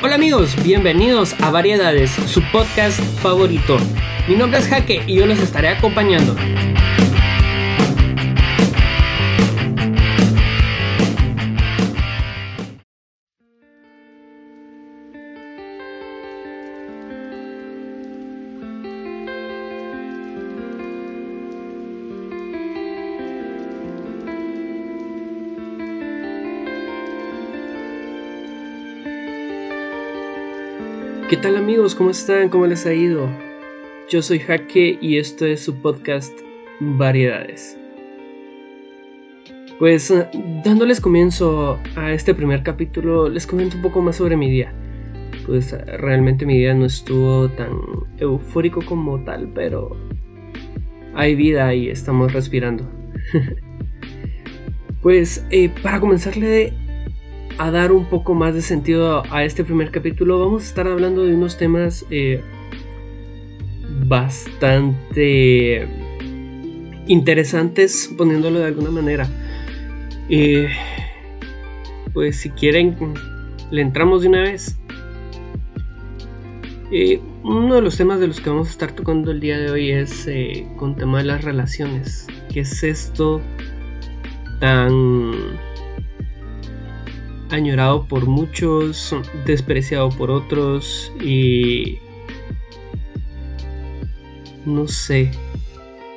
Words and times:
Hola 0.00 0.14
amigos, 0.14 0.54
bienvenidos 0.62 1.34
a 1.40 1.50
Variedades, 1.50 2.12
su 2.12 2.40
podcast 2.52 3.00
favorito. 3.20 3.78
Mi 4.28 4.36
nombre 4.36 4.60
es 4.60 4.68
Jaque 4.68 5.02
y 5.08 5.16
yo 5.16 5.26
los 5.26 5.40
estaré 5.40 5.70
acompañando. 5.70 6.36
Tal 31.42 31.56
amigos? 31.56 31.96
¿Cómo 31.96 32.10
están? 32.10 32.48
¿Cómo 32.50 32.68
les 32.68 32.86
ha 32.86 32.94
ido? 32.94 33.28
Yo 34.08 34.22
soy 34.22 34.38
Jaque 34.38 34.96
y 35.00 35.18
esto 35.18 35.44
es 35.44 35.60
su 35.60 35.74
podcast 35.82 36.32
Variedades. 36.78 37.76
Pues 39.80 40.12
eh, 40.12 40.28
dándoles 40.64 41.00
comienzo 41.00 41.80
a 41.96 42.12
este 42.12 42.32
primer 42.32 42.62
capítulo, 42.62 43.28
les 43.28 43.48
comento 43.48 43.74
un 43.76 43.82
poco 43.82 44.00
más 44.02 44.16
sobre 44.16 44.36
mi 44.36 44.48
día. 44.48 44.72
Pues 45.44 45.72
eh, 45.72 45.84
realmente 45.84 46.46
mi 46.46 46.58
día 46.58 46.74
no 46.74 46.84
estuvo 46.84 47.48
tan 47.48 47.72
eufórico 48.18 48.80
como 48.86 49.24
tal, 49.24 49.48
pero 49.52 49.96
hay 51.12 51.34
vida 51.34 51.74
y 51.74 51.88
estamos 51.88 52.32
respirando. 52.32 52.88
pues 55.02 55.44
eh, 55.50 55.70
para 55.82 55.98
comenzarle 55.98 56.72
a 57.58 57.70
dar 57.70 57.92
un 57.92 58.06
poco 58.06 58.34
más 58.34 58.54
de 58.54 58.62
sentido 58.62 59.22
a 59.30 59.44
este 59.44 59.64
primer 59.64 59.90
capítulo, 59.90 60.38
vamos 60.38 60.64
a 60.64 60.66
estar 60.66 60.88
hablando 60.88 61.24
de 61.24 61.34
unos 61.34 61.56
temas 61.56 62.04
eh, 62.10 62.40
bastante 64.06 65.86
interesantes, 67.06 68.12
poniéndolo 68.16 68.60
de 68.60 68.66
alguna 68.66 68.90
manera. 68.90 69.28
Eh, 70.28 70.68
pues 72.12 72.36
si 72.36 72.50
quieren, 72.50 72.96
le 73.70 73.82
entramos 73.82 74.22
de 74.22 74.28
una 74.28 74.42
vez. 74.42 74.78
Eh, 76.90 77.20
uno 77.42 77.74
de 77.74 77.80
los 77.80 77.96
temas 77.96 78.20
de 78.20 78.26
los 78.26 78.40
que 78.40 78.50
vamos 78.50 78.68
a 78.68 78.70
estar 78.70 78.92
tocando 78.92 79.30
el 79.30 79.40
día 79.40 79.58
de 79.58 79.70
hoy 79.70 79.90
es 79.90 80.28
con 80.76 80.94
tema 80.96 81.18
de 81.18 81.24
las 81.24 81.42
relaciones. 81.42 82.26
¿Qué 82.52 82.60
es 82.60 82.82
esto 82.82 83.40
tan 84.60 85.32
añorado 87.52 88.06
por 88.06 88.26
muchos, 88.26 89.14
despreciado 89.46 90.08
por 90.08 90.30
otros 90.30 91.12
y 91.22 91.98
no 94.64 94.88
sé, 94.88 95.30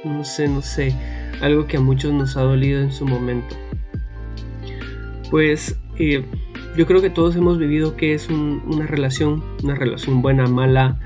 no 0.04 0.24
sé, 0.24 0.48
no 0.48 0.62
sé, 0.62 0.96
algo 1.42 1.68
que 1.68 1.78
a 1.78 1.82
muchos 1.82 2.14
nos 2.14 2.38
ha 2.38 2.42
dolido 2.42 2.82
en 2.82 2.92
su 2.92 3.06
momento. 3.06 3.56
Pues 5.30 5.78
eh, 6.00 6.24
yo 6.78 6.86
creo 6.86 7.02
que 7.02 7.10
todos 7.10 7.36
hemos 7.36 7.58
vivido 7.58 7.98
que 7.98 8.14
es 8.14 8.30
una 8.30 8.88
relación, 8.88 9.44
una 9.62 9.76
relación 9.76 10.22
buena, 10.22 10.48
mala, 10.48 11.00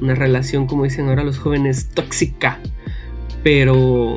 una 0.00 0.14
relación 0.14 0.66
como 0.66 0.84
dicen 0.84 1.08
ahora 1.08 1.24
los 1.24 1.38
jóvenes 1.38 1.90
tóxica, 1.90 2.58
pero 3.42 4.14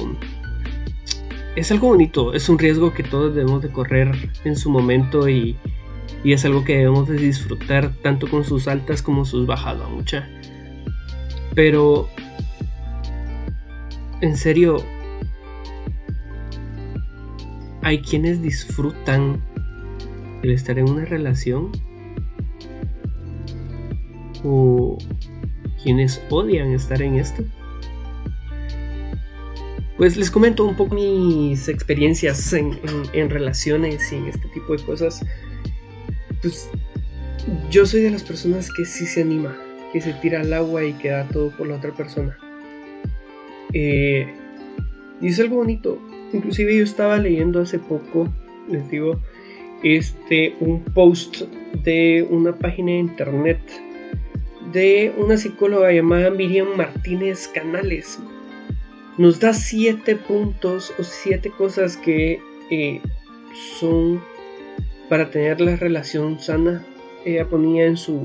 es 1.58 1.72
algo 1.72 1.88
bonito, 1.88 2.34
es 2.34 2.50
un 2.50 2.60
riesgo 2.60 2.94
que 2.94 3.02
todos 3.02 3.34
debemos 3.34 3.64
de 3.64 3.70
correr 3.70 4.12
en 4.44 4.56
su 4.56 4.70
momento 4.70 5.28
y, 5.28 5.58
es 6.24 6.46
algo 6.46 6.64
que 6.64 6.78
debemos 6.78 7.08
de 7.08 7.16
disfrutar 7.16 7.94
tanto 8.04 8.30
con 8.30 8.44
sus 8.44 8.68
altas 8.68 9.02
como 9.02 9.26
sus 9.26 9.48
bajadas, 9.48 9.90
mucha. 9.90 10.30
Pero, 11.56 12.10
en 14.22 14.38
serio, 14.38 14.84
hay 17.82 18.02
quienes 18.02 18.42
disfrutan 18.42 19.42
el 20.44 20.52
estar 20.52 20.78
en 20.78 20.90
una 20.90 21.06
relación 21.06 21.72
o 24.44 24.98
quienes 25.82 26.22
odian 26.30 26.72
estar 26.74 27.02
en 27.02 27.16
esto. 27.16 27.44
Pues 29.98 30.16
les 30.16 30.30
comento 30.30 30.64
un 30.64 30.76
poco 30.76 30.94
mis 30.94 31.68
experiencias 31.68 32.54
en, 32.54 32.80
relaciones 33.30 34.12
y 34.12 34.16
en 34.16 34.28
este 34.28 34.48
tipo 34.50 34.78
de 34.78 34.84
cosas. 34.84 35.26
Pues 36.42 36.70
yo 37.72 37.86
soy 37.88 38.02
de 38.02 38.12
las 38.12 38.24
personas 38.24 38.72
que 38.72 38.86
sí 38.86 39.08
se 39.08 39.24
anima, 39.24 39.58
que 39.92 40.02
se 40.02 40.14
tira 40.14 40.42
al 40.42 40.54
agua 40.54 40.84
y 40.84 40.94
queda 40.94 41.28
todo 41.30 41.50
por 41.50 41.68
la 41.68 41.78
otra 41.78 41.94
persona. 41.94 42.38
Eh, 43.74 44.32
y 45.20 45.28
es 45.28 45.40
algo 45.40 45.58
bonito. 45.58 46.00
Inclusive 46.32 46.78
yo 46.78 46.84
estaba 46.84 47.18
leyendo 47.18 47.62
hace 47.62 47.80
poco, 47.80 48.32
les 48.70 48.88
digo, 48.92 49.20
este, 49.84 50.56
un 50.60 50.84
post 50.84 51.42
de 51.84 52.28
una 52.30 52.56
página 52.56 52.92
de 52.92 53.00
internet 53.00 53.60
de 54.72 55.14
una 55.18 55.38
psicóloga 55.38 55.92
llamada 55.92 56.30
Miriam 56.30 56.76
Martínez 56.76 57.48
Canales 57.48 58.20
nos 59.18 59.40
da 59.40 59.54
siete 59.54 60.16
puntos 60.16 60.94
o 61.00 61.04
siete 61.04 61.50
cosas 61.50 61.98
que 61.98 62.40
eh, 62.70 63.02
son 63.80 64.22
para 65.10 65.32
tener 65.32 65.60
la 65.60 65.76
relación 65.76 66.40
sana. 66.40 66.86
Ella 67.26 67.46
ponía 67.46 67.86
en 67.86 67.98
su 67.98 68.24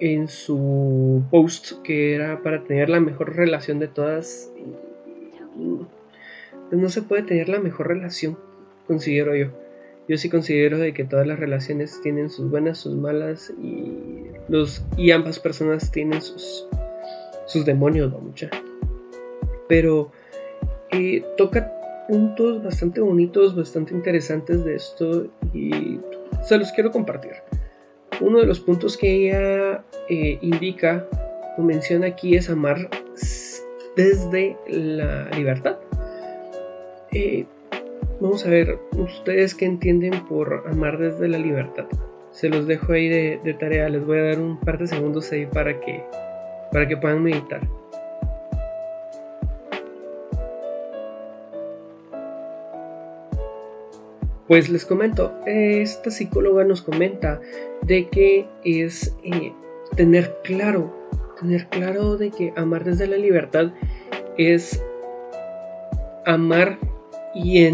en 0.00 0.28
su 0.28 1.22
post 1.30 1.82
que 1.82 2.14
era 2.14 2.42
para 2.42 2.64
tener 2.64 2.88
la 2.88 3.00
mejor 3.00 3.36
relación 3.36 3.78
de 3.78 3.88
todas. 3.88 4.50
No 6.72 6.88
se 6.88 7.02
puede 7.02 7.22
tener 7.22 7.48
la 7.48 7.60
mejor 7.60 7.88
relación, 7.88 8.38
considero 8.86 9.36
yo. 9.36 9.48
Yo 10.08 10.16
sí 10.16 10.28
considero 10.28 10.78
de 10.78 10.92
que 10.92 11.04
todas 11.04 11.26
las 11.26 11.38
relaciones 11.38 12.00
tienen 12.02 12.30
sus 12.30 12.50
buenas, 12.50 12.78
sus 12.78 12.96
malas 12.96 13.52
y 13.62 13.92
los 14.48 14.84
y 14.96 15.12
ambas 15.12 15.38
personas 15.38 15.92
tienen 15.92 16.20
sus 16.20 16.66
sus 17.46 17.64
demonios, 17.64 18.10
mucha 18.20 18.50
pero 19.70 20.10
eh, 20.90 21.24
toca 21.36 21.72
puntos 22.08 22.60
bastante 22.60 23.00
bonitos, 23.00 23.54
bastante 23.54 23.94
interesantes 23.94 24.64
de 24.64 24.74
esto 24.74 25.28
y 25.54 26.00
se 26.42 26.58
los 26.58 26.72
quiero 26.72 26.90
compartir. 26.90 27.34
Uno 28.20 28.40
de 28.40 28.46
los 28.46 28.58
puntos 28.58 28.96
que 28.96 29.28
ella 29.28 29.84
eh, 30.08 30.38
indica 30.42 31.06
o 31.56 31.62
menciona 31.62 32.08
aquí 32.08 32.34
es 32.34 32.50
amar 32.50 32.90
desde 33.94 34.56
la 34.66 35.30
libertad. 35.30 35.76
Eh, 37.12 37.46
vamos 38.20 38.44
a 38.44 38.50
ver, 38.50 38.76
ustedes 38.96 39.54
qué 39.54 39.66
entienden 39.66 40.26
por 40.26 40.64
amar 40.68 40.98
desde 40.98 41.28
la 41.28 41.38
libertad. 41.38 41.84
Se 42.32 42.48
los 42.48 42.66
dejo 42.66 42.92
ahí 42.92 43.08
de, 43.08 43.40
de, 43.44 43.54
tarea, 43.54 43.88
les 43.88 44.04
voy 44.04 44.18
a 44.18 44.22
dar 44.22 44.40
un 44.40 44.58
par 44.58 44.78
de 44.78 44.88
segundos 44.88 45.30
ahí 45.30 45.46
para 45.46 45.80
que, 45.80 46.02
para 46.72 46.88
que 46.88 46.96
puedan 46.96 47.22
meditar. 47.22 47.60
Pues 54.50 54.68
les 54.68 54.84
comento, 54.84 55.32
esta 55.46 56.10
psicóloga 56.10 56.64
nos 56.64 56.82
comenta 56.82 57.40
de 57.82 58.08
que 58.08 58.48
es 58.64 59.16
eh, 59.22 59.52
tener 59.94 60.38
claro, 60.42 60.92
tener 61.40 61.68
claro 61.68 62.16
de 62.16 62.32
que 62.32 62.52
amar 62.56 62.82
desde 62.82 63.06
la 63.06 63.16
libertad 63.16 63.70
es 64.36 64.82
amar 66.26 66.80
y, 67.32 67.64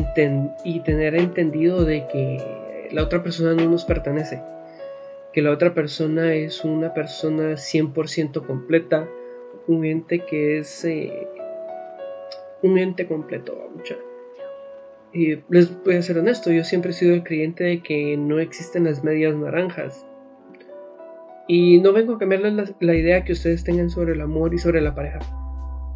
y 0.65 0.81
tener 0.81 1.15
entendido 1.15 1.87
de 1.87 2.07
que 2.09 2.91
la 2.93 3.05
otra 3.05 3.23
persona 3.23 3.55
no 3.55 3.71
nos 3.71 3.87
pertenece, 3.87 4.43
que 5.33 5.41
la 5.41 5.53
otra 5.53 5.73
persona 5.73 6.35
es 6.35 6.63
una 6.63 6.93
persona 6.93 7.53
100% 7.53 8.47
completa, 8.47 9.09
un 9.67 9.87
ente 9.87 10.27
que 10.27 10.59
es 10.59 10.85
eh, 10.85 11.27
un 12.61 12.77
ente 12.77 13.07
completo, 13.07 13.67
mucha. 13.75 13.97
Y 15.13 15.39
les 15.49 15.83
voy 15.85 15.97
a 15.97 16.03
ser 16.03 16.19
honesto, 16.19 16.51
yo 16.51 16.65
siempre 16.65 16.91
he 16.91 16.95
sido 16.95 17.15
el 17.15 17.23
creyente 17.23 17.65
de 17.65 17.83
que 17.83 18.17
no 18.17 18.39
existen 18.39 18.85
las 18.85 19.03
medias 19.03 19.35
naranjas. 19.35 20.07
Y 21.49 21.79
no 21.81 21.93
vengo 21.93 22.15
a 22.15 22.19
cambiarles 22.19 22.75
la, 22.81 22.95
idea 22.95 23.25
que 23.25 23.33
ustedes 23.33 23.63
tengan 23.63 23.89
sobre 23.89 24.15
el 24.15 24.21
amor 24.21 24.53
y 24.53 24.59
sobre 24.59 24.81
la 24.81 24.95
pareja. 24.95 25.21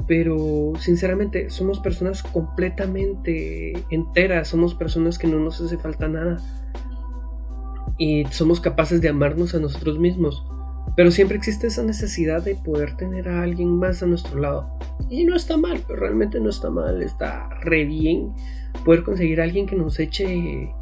Pero 0.07 0.73
sinceramente 0.79 1.51
somos 1.51 1.81
personas 1.81 2.23
completamente 2.23 3.73
enteras, 3.91 4.49
somos 4.49 4.75
personas 4.75 5.19
que 5.19 5.27
no 5.27 5.39
nos 5.39 5.61
hace 5.61 5.77
falta 5.77 6.09
nada. 6.09 6.39
Y 7.99 8.25
somos 8.31 8.61
capaces 8.61 9.01
de 9.01 9.09
amarnos 9.09 9.55
a 9.55 9.59
nosotros 9.59 9.99
mismos. 9.99 10.47
Pero 10.97 11.11
siempre 11.11 11.37
existe 11.37 11.69
esa 11.69 11.83
necesidad 11.83 12.43
de 12.43 12.57
poder 12.57 12.97
tener 12.97 13.29
a 13.29 13.43
alguien 13.43 13.79
más 13.79 14.03
a 14.03 14.07
nuestro 14.07 14.39
lado. 14.39 14.79
Y 15.09 15.25
no 15.25 15.37
está 15.37 15.57
mal, 15.57 15.83
realmente 15.89 16.41
no 16.41 16.51
está 16.51 16.71
mal, 16.71 17.03
está 17.03 17.49
re 17.61 17.85
bien 17.85 18.33
poder 18.85 19.03
conseguir 19.03 19.41
a 19.41 19.45
alguien 19.45 19.67
que 19.67 19.77
nos 19.77 19.99
eche 19.99 20.73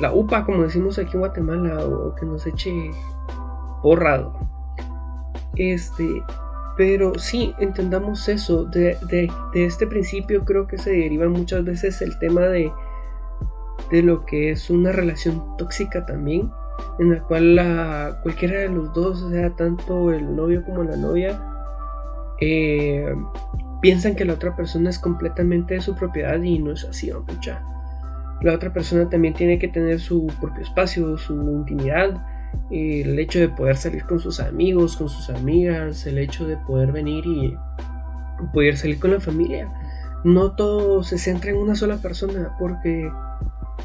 la 0.00 0.12
UPA, 0.12 0.44
como 0.44 0.62
decimos 0.62 0.98
aquí 0.98 1.12
en 1.14 1.20
Guatemala, 1.20 1.84
o 1.84 2.14
que 2.14 2.26
nos 2.26 2.46
eche 2.46 2.72
borrado. 3.82 4.34
Este, 5.56 6.22
pero 6.76 7.18
sí, 7.18 7.54
entendamos 7.58 8.28
eso. 8.28 8.64
De, 8.64 8.98
este 9.54 9.86
principio 9.86 10.44
creo 10.44 10.66
que 10.66 10.78
se 10.78 10.90
deriva 10.90 11.28
muchas 11.28 11.64
veces 11.64 12.02
el 12.02 12.18
tema 12.18 12.42
de, 12.42 12.72
de 13.90 14.02
lo 14.02 14.24
que 14.24 14.50
es 14.50 14.70
una 14.70 14.92
relación 14.92 15.56
tóxica 15.56 16.04
también, 16.06 16.50
en 16.98 17.10
la 17.10 17.20
cual 17.22 17.56
la, 17.56 18.20
cualquiera 18.22 18.60
de 18.60 18.68
los 18.68 18.92
dos, 18.92 19.26
sea, 19.30 19.50
tanto 19.50 20.10
el 20.10 20.34
novio 20.34 20.64
como 20.64 20.84
la 20.84 20.96
novia, 20.96 21.40
eh, 22.40 23.14
piensan 23.80 24.14
que 24.14 24.24
la 24.24 24.34
otra 24.34 24.54
persona 24.56 24.90
es 24.90 24.98
completamente 24.98 25.74
de 25.74 25.80
su 25.80 25.94
propiedad 25.94 26.40
y 26.42 26.58
no 26.58 26.72
es 26.72 26.84
así, 26.84 27.12
mucha. 27.12 27.62
La 28.42 28.54
otra 28.54 28.72
persona 28.72 29.08
también 29.08 29.34
tiene 29.34 29.58
que 29.58 29.68
tener 29.68 30.00
su 30.00 30.26
propio 30.40 30.62
espacio, 30.62 31.16
su 31.16 31.34
intimidad, 31.34 32.22
el 32.70 33.18
hecho 33.18 33.38
de 33.38 33.48
poder 33.48 33.76
salir 33.76 34.04
con 34.04 34.20
sus 34.20 34.40
amigos, 34.40 34.96
con 34.96 35.08
sus 35.08 35.30
amigas, 35.30 36.06
el 36.06 36.18
hecho 36.18 36.46
de 36.46 36.56
poder 36.56 36.92
venir 36.92 37.24
y 37.26 37.56
poder 38.52 38.76
salir 38.76 38.98
con 38.98 39.12
la 39.12 39.20
familia. 39.20 39.72
No 40.24 40.52
todo 40.52 41.02
se 41.02 41.18
centra 41.18 41.50
en 41.50 41.58
una 41.58 41.74
sola 41.74 41.98
persona, 41.98 42.56
porque 42.58 43.10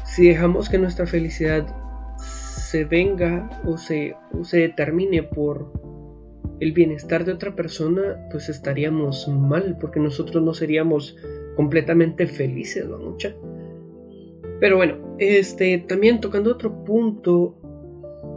si 0.04 0.28
dejamos 0.28 0.68
que 0.68 0.78
nuestra 0.78 1.06
felicidad 1.06 1.66
se 2.70 2.84
venga 2.84 3.50
o 3.66 3.76
se, 3.76 4.14
se 4.42 4.58
determine 4.58 5.24
por 5.24 5.72
el 6.60 6.72
bienestar 6.72 7.24
de 7.24 7.32
otra 7.32 7.56
persona, 7.56 8.28
pues 8.30 8.48
estaríamos 8.48 9.26
mal, 9.26 9.76
porque 9.80 9.98
nosotros 9.98 10.40
no 10.44 10.54
seríamos 10.54 11.16
completamente 11.56 12.28
felices, 12.28 12.86
¿no? 12.86 12.98
Mucha. 12.98 13.34
Pero 14.60 14.76
bueno, 14.76 15.16
este, 15.18 15.78
también 15.78 16.20
tocando 16.20 16.52
otro 16.52 16.84
punto, 16.84 17.56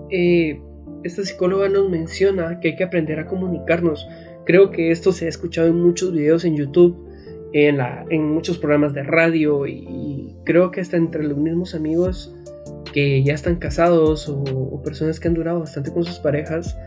eh, 0.09 0.59
esta 1.03 1.23
psicóloga 1.23 1.69
nos 1.69 1.89
menciona 1.89 2.59
que 2.59 2.69
hay 2.69 2.75
que 2.75 2.85
aprender 2.85 3.19
a 3.19 3.27
comunicarnos. 3.27 4.07
Creo 4.45 4.71
que 4.71 4.89
esto 4.89 5.11
se 5.11 5.25
ha 5.25 5.29
escuchado 5.29 5.67
en 5.67 5.79
muchos 5.79 6.11
videos 6.11 6.43
en 6.43 6.55
YouTube, 6.55 6.97
en, 7.51 7.77
la, 7.77 8.03
en 8.09 8.33
muchos 8.33 8.57
programas 8.57 8.95
de 8.95 9.03
radio 9.03 9.67
y, 9.67 10.35
creo 10.43 10.71
que 10.71 10.81
hasta 10.81 10.97
entre 10.97 11.23
los 11.23 11.37
mismos 11.37 11.75
amigos 11.75 12.35
que 12.93 13.23
ya 13.23 13.33
están 13.33 13.57
casados 13.57 14.29
o, 14.29 14.81
personas 14.83 15.19
que 15.19 15.27
han 15.27 15.33
durado 15.33 15.59
bastante 15.59 15.91
con 15.91 16.03
sus 16.03 16.19
parejas, 16.19 16.77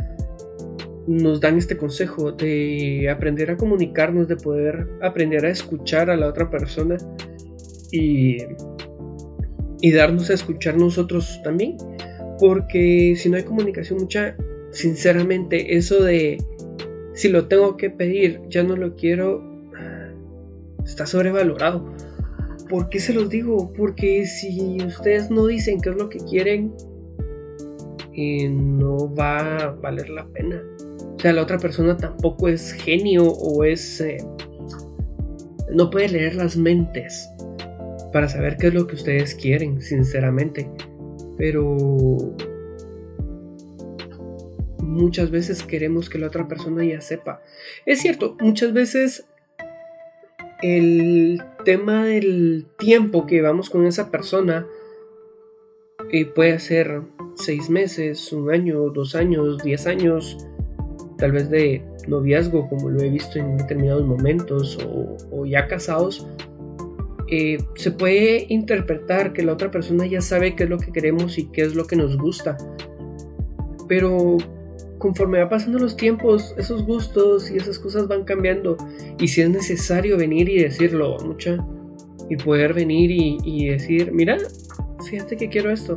nos 1.07 1.41
dan 1.41 1.59
este 1.59 1.77
consejo 1.77 2.33
de 2.33 3.09
aprender 3.11 3.51
a 3.51 3.57
comunicarnos, 3.57 4.29
de 4.29 4.37
poder 4.37 4.89
aprender 5.03 5.45
a 5.45 5.51
escuchar 5.51 6.11
a 6.11 6.17
la 6.17 6.29
otra 6.29 6.51
persona 6.51 6.97
y, 7.93 8.39
y 9.81 9.93
darnos 9.93 10.31
a 10.31 10.35
escuchar 10.35 10.77
nosotros 10.77 11.41
también. 11.45 11.77
Porque 12.39 13.15
si 13.17 13.29
no 13.31 13.37
hay 13.37 13.45
comunicación 13.45 13.99
mucha, 14.01 14.37
sinceramente, 14.71 15.77
eso 15.77 16.03
de 16.03 16.39
si 17.15 17.31
lo 17.31 17.49
tengo 17.49 17.77
que 17.79 17.89
pedir, 17.89 18.43
ya 18.51 18.63
no 18.63 18.77
lo 18.77 18.95
quiero, 18.95 19.43
está 20.85 21.07
sobrevalorado. 21.07 21.96
¿Por 22.69 22.89
qué 22.89 23.01
se 23.01 23.13
los 23.13 23.29
digo? 23.29 23.73
Porque 23.73 24.27
si 24.27 24.79
ustedes 24.85 25.31
no 25.31 25.47
dicen 25.47 25.81
qué 25.81 25.91
es 25.91 25.97
lo 25.97 26.09
que 26.09 26.19
quieren, 26.19 26.75
eh, 28.13 28.49
no 28.49 29.15
va 29.15 29.59
a 29.59 29.71
valer 29.71 30.11
la 30.11 30.27
pena. 30.27 30.63
O 31.17 31.19
sea, 31.19 31.33
la 31.33 31.43
otra 31.43 31.59
persona 31.59 31.97
tampoco 31.97 32.49
es 32.49 32.73
genio 32.73 33.25
o 33.29 33.65
es... 33.65 34.01
Eh, 34.01 34.19
no 35.73 35.91
puede 35.91 36.09
leer 36.09 36.37
las 36.37 36.57
mentes 36.57 37.29
para 38.13 38.29
saber 38.29 38.57
qué 38.57 38.69
es 38.69 38.75
lo 38.75 38.87
que 38.87 38.95
ustedes 38.95 39.35
quieren, 39.35 39.83
sinceramente 39.83 40.71
pero 41.37 42.35
muchas 44.79 45.31
veces 45.31 45.63
queremos 45.63 46.09
que 46.09 46.19
la 46.19 46.29
otra 46.29 46.49
persona 46.49 46.85
ya 46.85 47.01
sepa. 47.01 47.43
Es 47.85 48.01
cierto, 48.01 48.37
muchas 48.41 48.73
veces 48.73 49.27
el 50.63 51.43
tema 51.65 52.05
del 52.05 52.67
tiempo 52.79 53.27
que 53.27 53.43
vamos 53.43 53.71
con 53.71 53.87
esa 53.87 54.11
persona 54.11 54.67
eh, 56.11 56.25
puede 56.27 56.59
ser 56.59 57.03
seis 57.35 57.69
meses, 57.71 58.33
un 58.33 58.51
año, 58.51 58.91
dos 58.91 59.15
años, 59.15 59.63
diez 59.63 59.87
años, 59.87 60.39
tal 61.19 61.33
vez 61.33 61.51
de 61.51 61.85
noviazgo, 62.07 62.69
como 62.69 62.91
lo 62.91 63.01
he 63.01 63.11
visto 63.11 63.39
en 63.39 63.57
determinados 63.57 64.07
momentos, 64.07 64.79
o 65.31 65.45
ya 65.45 65.67
casados, 65.67 66.27
eh, 67.29 67.59
se 67.75 67.91
puede 67.91 68.47
interpretar 68.49 69.33
que 69.33 69.43
la 69.43 69.53
otra 69.53 69.71
persona 69.71 70.07
ya 70.07 70.21
sabe 70.21 70.55
qué 70.55 70.65
es 70.65 70.71
lo 70.71 70.79
que 70.79 70.93
queremos 70.93 71.39
y 71.39 71.47
qué 71.47 71.63
es 71.63 71.75
lo 71.75 71.87
que 71.87 71.97
nos 71.97 72.17
gusta. 72.17 72.57
Pero 73.89 74.37
conforme 74.99 75.39
va 75.39 75.49
pasando 75.49 75.79
los 75.79 75.97
tiempos, 75.97 76.55
esos 76.57 76.85
gustos 76.85 77.51
y 77.51 77.57
esas 77.57 77.79
cosas 77.79 78.09
van 78.09 78.25
cambiando. 78.25 78.77
Y 79.19 79.29
si 79.29 79.43
es 79.43 79.51
necesario 79.51 80.17
venir 80.17 80.49
y 80.49 80.63
decirlo, 80.63 81.17
mucha, 81.25 81.59
y 82.29 82.37
poder 82.37 82.75
venir 82.75 83.11
y, 83.11 83.69
decir, 83.69 84.13
mira, 84.13 84.39
fíjate 85.09 85.37
que 85.37 85.49
quiero 85.49 85.71
esto. 85.71 85.97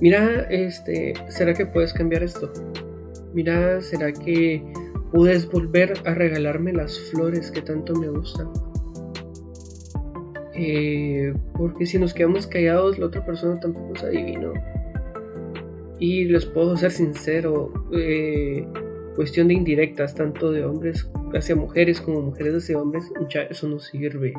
Mira, 0.00 0.46
este, 0.50 1.14
¿será 1.28 1.54
que 1.54 1.66
puedes 1.66 1.92
cambiar 1.92 2.22
esto? 2.22 2.52
Mira, 3.34 3.80
¿será 3.80 4.12
que 4.12 4.62
puedes 5.12 5.48
volver 5.48 5.94
a 6.04 6.14
regalarme 6.14 6.72
las 6.72 6.98
flores 7.10 7.50
que 7.50 7.62
tanto 7.62 7.94
me 7.94 8.08
gustan? 8.08 8.50
Eh, 10.54 11.32
porque 11.56 11.86
si 11.86 11.98
nos 11.98 12.12
quedamos 12.12 12.46
callados, 12.46 12.98
la 12.98 13.06
otra 13.06 13.24
persona 13.24 13.58
tampoco 13.58 13.96
se 13.96 14.06
adivinó. 14.06 14.52
Y 16.02 16.24
les 16.24 16.46
puedo 16.46 16.76
ser 16.76 16.90
sincero, 16.90 17.72
eh, 17.92 18.66
cuestión 19.14 19.46
de 19.46 19.54
indirectas, 19.54 20.16
tanto 20.16 20.50
de 20.50 20.64
hombres 20.64 21.08
hacia 21.32 21.54
mujeres 21.54 22.00
como 22.00 22.20
mujeres 22.20 22.56
hacia 22.56 22.76
hombres, 22.76 23.04
eso 23.48 23.68
no 23.68 23.78
sirve. 23.78 24.34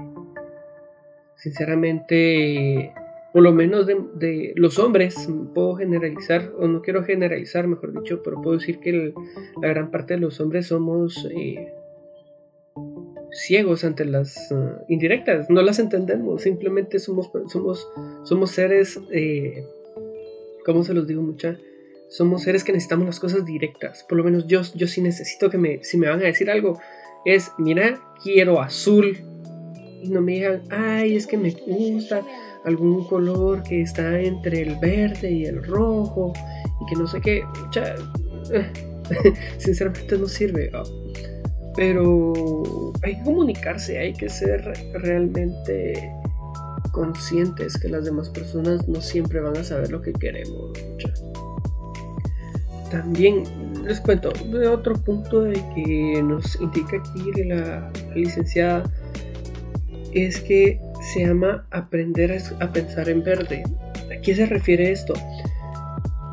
Sinceramente, 1.37 2.93
por 3.31 3.43
lo 3.43 3.53
menos 3.53 3.87
de, 3.87 4.51
los 4.57 4.77
hombres, 4.77 5.29
puedo 5.55 5.75
generalizar, 5.75 6.51
o 6.59 6.67
no 6.67 6.81
quiero 6.81 7.05
generalizar, 7.05 7.65
mejor 7.65 7.93
dicho, 7.93 8.21
pero 8.21 8.41
puedo 8.41 8.57
decir 8.57 8.81
que 8.81 9.13
la 9.61 9.69
gran 9.69 9.89
parte 9.89 10.15
de 10.15 10.19
los 10.19 10.41
hombres 10.41 10.67
somos 10.67 11.25
eh, 11.33 11.71
ciegos 13.31 13.85
ante 13.85 14.03
las 14.03 14.51
uh, 14.51 14.83
indirectas, 14.89 15.49
no 15.49 15.61
las 15.61 15.79
entendemos, 15.79 16.41
simplemente 16.41 16.99
somos, 16.99 17.31
somos, 17.47 17.87
somos 18.23 18.51
seres, 18.51 18.99
eh, 19.13 19.63
¿cómo 20.65 20.83
se 20.83 20.93
los 20.93 21.07
digo 21.07 21.21
mucha? 21.21 21.57
Somos 22.09 22.43
seres 22.43 22.63
que 22.63 22.71
necesitamos 22.71 23.05
las 23.05 23.19
cosas 23.19 23.45
directas, 23.45 24.05
por 24.07 24.17
lo 24.17 24.23
menos 24.23 24.47
yo, 24.47 24.61
yo 24.75 24.87
sí 24.87 25.01
necesito 25.01 25.49
que 25.49 25.57
me, 25.57 25.83
si 25.83 25.97
me 25.97 26.07
van 26.07 26.19
a 26.19 26.25
decir 26.25 26.49
algo, 26.49 26.79
es, 27.25 27.51
mira, 27.57 27.99
quiero 28.21 28.61
azul, 28.61 29.17
y 30.01 30.09
no 30.09 30.21
me 30.21 30.33
digan, 30.33 30.63
ay, 30.69 31.15
es 31.15 31.25
que 31.25 31.37
me 31.37 31.51
gusta 31.51 32.21
algún 32.65 33.05
color 33.07 33.63
que 33.63 33.81
está 33.81 34.19
entre 34.19 34.61
el 34.61 34.75
verde 34.79 35.31
y 35.31 35.45
el 35.45 35.63
rojo, 35.63 36.33
y 36.81 36.85
que 36.89 36.95
no 36.95 37.07
sé 37.07 37.21
qué, 37.21 37.43
mucha, 37.63 37.95
sinceramente 39.57 40.17
no 40.17 40.27
sirve. 40.27 40.71
Pero 41.75 42.93
hay 43.01 43.17
que 43.17 43.23
comunicarse, 43.23 43.97
hay 43.97 44.13
que 44.13 44.29
ser 44.29 44.61
realmente 44.93 46.11
conscientes 46.93 47.75
que 47.77 47.89
las 47.89 48.05
demás 48.05 48.29
personas 48.29 48.87
no 48.87 49.01
siempre 49.01 49.41
van 49.41 49.57
a 49.57 49.63
saber 49.63 49.91
lo 49.91 50.01
que 50.01 50.13
queremos. 50.13 50.71
También 52.91 53.43
les 53.83 53.99
cuento 53.99 54.31
de 54.31 54.67
otro 54.67 54.93
punto 54.93 55.41
de 55.41 55.53
que 55.75 56.21
nos 56.23 56.55
indica 56.61 56.97
aquí 56.97 57.31
la, 57.43 57.91
licenciada 58.15 58.83
es 60.13 60.39
que 60.39 60.79
se 61.13 61.25
llama 61.25 61.65
aprender 61.71 62.39
a 62.59 62.71
pensar 62.71 63.09
en 63.09 63.23
verde. 63.23 63.63
¿A 64.15 64.21
qué 64.21 64.35
se 64.35 64.45
refiere 64.45 64.91
esto? 64.91 65.15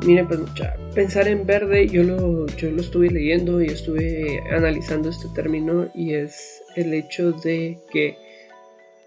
Miren, 0.05 0.29
pues 0.29 0.41
mucha, 0.41 0.77
pensar 0.95 1.27
en 1.27 1.47
verde, 1.47 1.89
yo 1.89 2.03
lo, 2.03 2.47
yo 2.49 2.71
lo 2.71 2.83
estuve 2.83 3.09
leyendo 3.09 3.63
y 3.63 3.69
estuve 3.69 4.41
analizando 4.51 5.09
este 5.09 5.29
término 5.35 5.89
y 5.95 6.13
es 6.15 6.63
el 6.77 6.93
hecho 6.93 7.33
de 7.33 7.79
que 7.91 8.17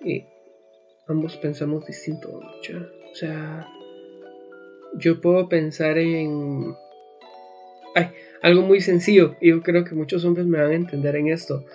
eh, 0.06 0.33
ambos 1.08 1.38
pensamos 1.38 1.86
distinto, 1.86 2.30
mucha. 2.30 2.90
O 3.12 3.16
sea, 3.16 3.68
yo 4.98 5.22
puedo 5.22 5.50
pensar 5.50 5.98
en... 5.98 6.76
Ay, 7.96 8.10
algo 8.42 8.62
muy 8.64 8.82
sencillo, 8.82 9.36
y 9.40 9.50
yo 9.50 9.62
creo 9.62 9.84
que 9.84 9.96
muchos 9.96 10.26
hombres 10.26 10.46
me 10.46 10.60
van 10.60 10.72
a 10.72 10.76
entender 10.76 11.16
en 11.16 11.28
esto. 11.28 11.66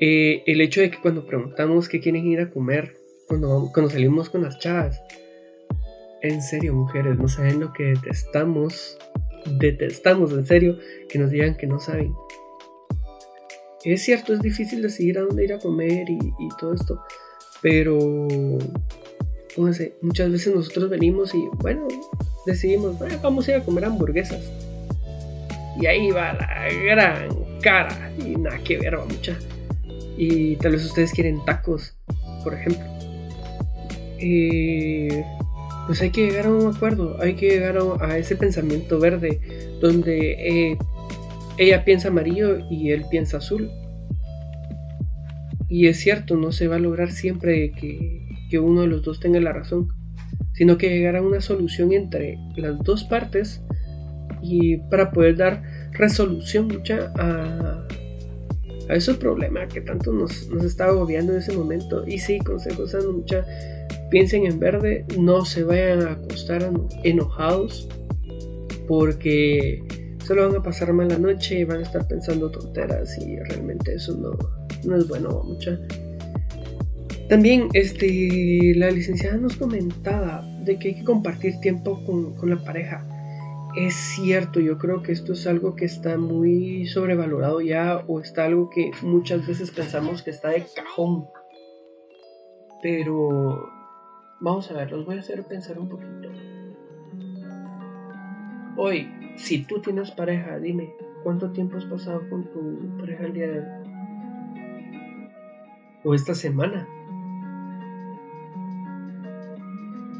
Eh, 0.00 0.42
el 0.46 0.60
hecho 0.60 0.80
de 0.80 0.90
que 0.90 1.00
cuando 1.00 1.26
preguntamos 1.26 1.88
qué 1.88 2.00
quieren 2.00 2.26
ir 2.26 2.40
a 2.40 2.50
comer, 2.50 2.96
cuando, 3.28 3.70
cuando 3.72 3.90
salimos 3.90 4.28
con 4.28 4.42
las 4.42 4.58
chavas, 4.58 5.00
en 6.20 6.42
serio, 6.42 6.74
mujeres, 6.74 7.16
no 7.16 7.28
saben 7.28 7.60
lo 7.60 7.72
que 7.72 7.84
detestamos 7.84 8.98
detestamos 9.46 10.32
en 10.32 10.46
serio 10.46 10.78
que 11.08 11.18
nos 11.18 11.30
digan 11.30 11.56
que 11.56 11.66
no 11.66 11.78
saben. 11.78 12.14
Es 13.84 14.02
cierto, 14.02 14.32
es 14.32 14.40
difícil 14.40 14.82
decidir 14.82 15.18
a 15.18 15.22
dónde 15.22 15.44
ir 15.44 15.52
a 15.52 15.58
comer 15.58 16.08
y, 16.08 16.18
todo 16.58 16.74
esto, 16.74 17.00
pero 17.62 18.26
muchas 19.56 20.30
veces 20.30 20.54
nosotros 20.54 20.90
venimos 20.90 21.34
y 21.34 21.44
bueno, 21.58 21.86
decidimos, 22.44 22.96
vamos 23.22 23.48
a 23.48 23.52
ir 23.52 23.56
a 23.58 23.64
comer 23.64 23.84
hamburguesas. 23.84 24.50
Y 25.80 25.86
ahí 25.86 26.10
va 26.10 26.34
la 26.34 26.68
gran 26.84 27.28
cara 27.62 28.12
y 28.18 28.36
nada 28.36 28.58
que 28.58 28.76
ver, 28.78 28.98
mucha. 28.98 29.38
Y 30.18 30.56
tal 30.56 30.72
vez 30.72 30.84
ustedes 30.84 31.12
quieren 31.12 31.42
tacos, 31.44 31.94
por 32.44 32.52
ejemplo. 32.52 32.84
Eh, 34.18 35.24
pues 35.86 36.00
hay 36.02 36.10
que 36.10 36.26
llegar 36.26 36.46
a 36.46 36.50
un 36.50 36.74
acuerdo, 36.74 37.16
hay 37.20 37.34
que 37.34 37.48
llegar 37.48 37.78
a, 38.00 38.18
ese 38.18 38.36
pensamiento 38.36 38.98
verde 38.98 39.40
donde 39.80 40.32
eh, 40.32 40.78
ella 41.56 41.84
piensa 41.84 42.08
amarillo 42.08 42.58
y 42.70 42.90
él 42.90 43.04
piensa 43.10 43.38
azul. 43.38 43.70
Y 45.72 45.86
es 45.86 46.00
cierto, 46.00 46.36
no 46.36 46.52
se 46.52 46.68
va 46.68 46.76
a 46.76 46.78
lograr 46.78 47.12
siempre 47.12 47.72
que, 47.72 48.28
que 48.50 48.58
uno 48.58 48.82
de 48.82 48.88
los 48.88 49.02
dos 49.02 49.20
tenga 49.20 49.40
la 49.40 49.54
razón, 49.54 49.88
sino 50.52 50.76
que 50.76 50.90
llegar 50.90 51.16
a 51.16 51.22
una 51.22 51.40
solución 51.40 51.94
entre 51.94 52.36
las 52.56 52.78
dos 52.80 53.04
partes 53.04 53.62
y 54.42 54.76
para 54.90 55.10
poder 55.12 55.38
dar 55.38 55.62
resolución 55.92 56.68
mucha 56.68 57.10
a, 57.18 57.88
a 58.90 58.94
esos 58.94 59.16
problemas 59.16 59.72
que 59.72 59.80
tanto 59.80 60.12
nos, 60.12 60.46
nos 60.50 60.62
estaba 60.62 60.92
agobiando 60.92 61.32
en 61.32 61.38
ese 61.38 61.56
momento. 61.56 62.06
Y 62.06 62.18
sí, 62.18 62.38
consejos 62.40 62.94
mucha 63.10 63.42
piensen 64.10 64.44
en 64.44 64.60
verde, 64.60 65.06
no 65.18 65.46
se 65.46 65.64
vayan 65.64 66.02
a 66.02 66.12
acostar 66.12 66.70
enojados 67.02 67.88
porque 68.86 69.82
solo 70.24 70.48
van 70.48 70.56
a 70.56 70.62
pasar 70.62 70.92
mala 70.92 71.18
noche 71.18 71.60
y 71.60 71.64
van 71.64 71.78
a 71.78 71.82
estar 71.82 72.06
pensando 72.06 72.50
tonteras 72.50 73.18
y 73.18 73.36
realmente 73.36 73.94
eso 73.94 74.16
no, 74.16 74.32
no 74.84 74.96
es 74.96 75.08
bueno 75.08 75.42
mucha. 75.44 75.78
También 77.28 77.68
este, 77.72 78.74
la 78.76 78.90
licenciada 78.90 79.38
nos 79.38 79.56
comentaba 79.56 80.42
de 80.64 80.78
que 80.78 80.88
hay 80.88 80.94
que 80.96 81.04
compartir 81.04 81.60
tiempo 81.60 82.04
con, 82.04 82.34
con 82.36 82.50
la 82.50 82.62
pareja. 82.62 83.06
Es 83.74 83.94
cierto, 83.94 84.60
yo 84.60 84.76
creo 84.76 85.02
que 85.02 85.12
esto 85.12 85.32
es 85.32 85.46
algo 85.46 85.74
que 85.74 85.86
está 85.86 86.18
muy 86.18 86.84
sobrevalorado 86.86 87.62
ya 87.62 88.04
o 88.06 88.20
está 88.20 88.44
algo 88.44 88.68
que 88.68 88.90
muchas 89.00 89.46
veces 89.46 89.70
pensamos 89.70 90.22
que 90.22 90.30
está 90.30 90.50
de 90.50 90.66
cajón. 90.76 91.26
Pero 92.82 93.66
vamos 94.40 94.70
a 94.70 94.74
ver, 94.74 94.90
los 94.90 95.06
voy 95.06 95.16
a 95.16 95.20
hacer 95.20 95.42
pensar 95.44 95.78
un 95.78 95.88
poquito. 95.88 96.28
Hoy, 98.76 99.08
si 99.36 99.64
tú 99.64 99.80
tienes 99.80 100.10
pareja, 100.10 100.58
dime, 100.58 100.94
¿cuánto 101.22 101.50
tiempo 101.50 101.76
has 101.76 101.84
pasado 101.84 102.28
con 102.28 102.44
tu 102.44 102.96
pareja 102.98 103.24
el 103.24 103.32
día 103.32 103.48
de 103.48 103.60
hoy? 103.60 103.66
O 106.04 106.14
esta 106.14 106.34
semana. 106.34 106.86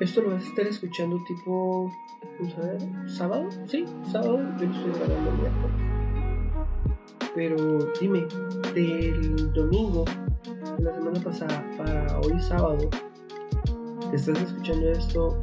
Esto 0.01 0.23
lo 0.23 0.31
vas 0.31 0.45
a 0.45 0.49
estar 0.49 0.67
escuchando 0.67 1.23
tipo. 1.27 1.93
Vamos 2.39 2.59
a 2.59 2.63
ver, 2.63 3.09
¿sábado? 3.09 3.49
Sí, 3.67 3.85
sábado. 4.11 4.39
Yo 4.59 4.71
estoy 4.71 4.93
grabando 4.93 5.31
el 5.31 5.39
miércoles. 5.39 5.93
Pero 7.35 7.79
dime, 8.01 8.27
del 8.75 9.53
domingo 9.53 10.05
de 10.77 10.83
la 10.83 10.95
semana 10.95 11.21
pasada 11.21 11.65
para 11.79 12.21
hoy 12.21 12.39
sábado, 12.41 12.91
estás 14.13 14.43
escuchando 14.43 14.91
esto, 14.91 15.39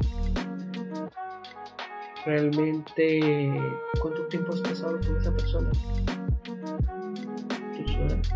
realmente 2.30 3.20
cuánto 4.00 4.24
tiempo 4.26 4.52
has 4.52 4.60
pasado 4.60 5.00
con 5.00 5.16
esa 5.16 5.32
persona. 5.36 5.70
¿Dos 7.76 7.96
horas? 7.96 8.28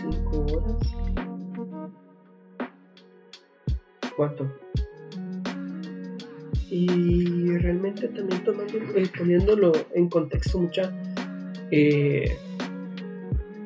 ¿Cinco 0.00 0.46
horas? 0.46 0.98
cuánto. 4.16 4.50
Y 6.70 7.56
realmente 7.58 8.08
también 8.08 8.42
tomando, 8.44 8.78
eh, 8.96 9.10
poniéndolo 9.16 9.72
en 9.94 10.08
contexto 10.08 10.58
mucha, 10.58 10.90
eh, 11.70 12.36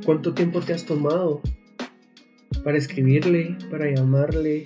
¿cuánto 0.04 0.34
tiempo 0.34 0.60
te 0.60 0.74
has 0.74 0.84
tomado 0.84 1.40
para 2.64 2.76
escribirle, 2.76 3.56
para 3.70 3.90
llamarle, 3.90 4.64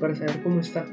para 0.00 0.14
saber 0.14 0.42
cómo 0.42 0.60
está? 0.60 0.86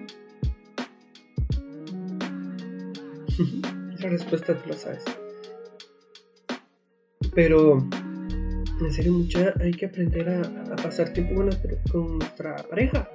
La 3.99 4.09
respuesta 4.09 4.57
tú 4.57 4.69
la 4.69 4.75
sabes. 4.75 5.03
Pero 7.33 7.87
en 8.81 8.91
serio, 8.91 9.11
mucha 9.13 9.53
hay 9.59 9.71
que 9.71 9.87
aprender 9.87 10.29
a, 10.29 10.75
pasar 10.77 11.11
tiempo 11.13 11.43
con 11.91 12.17
nuestra 12.17 12.55
pareja. 12.69 13.09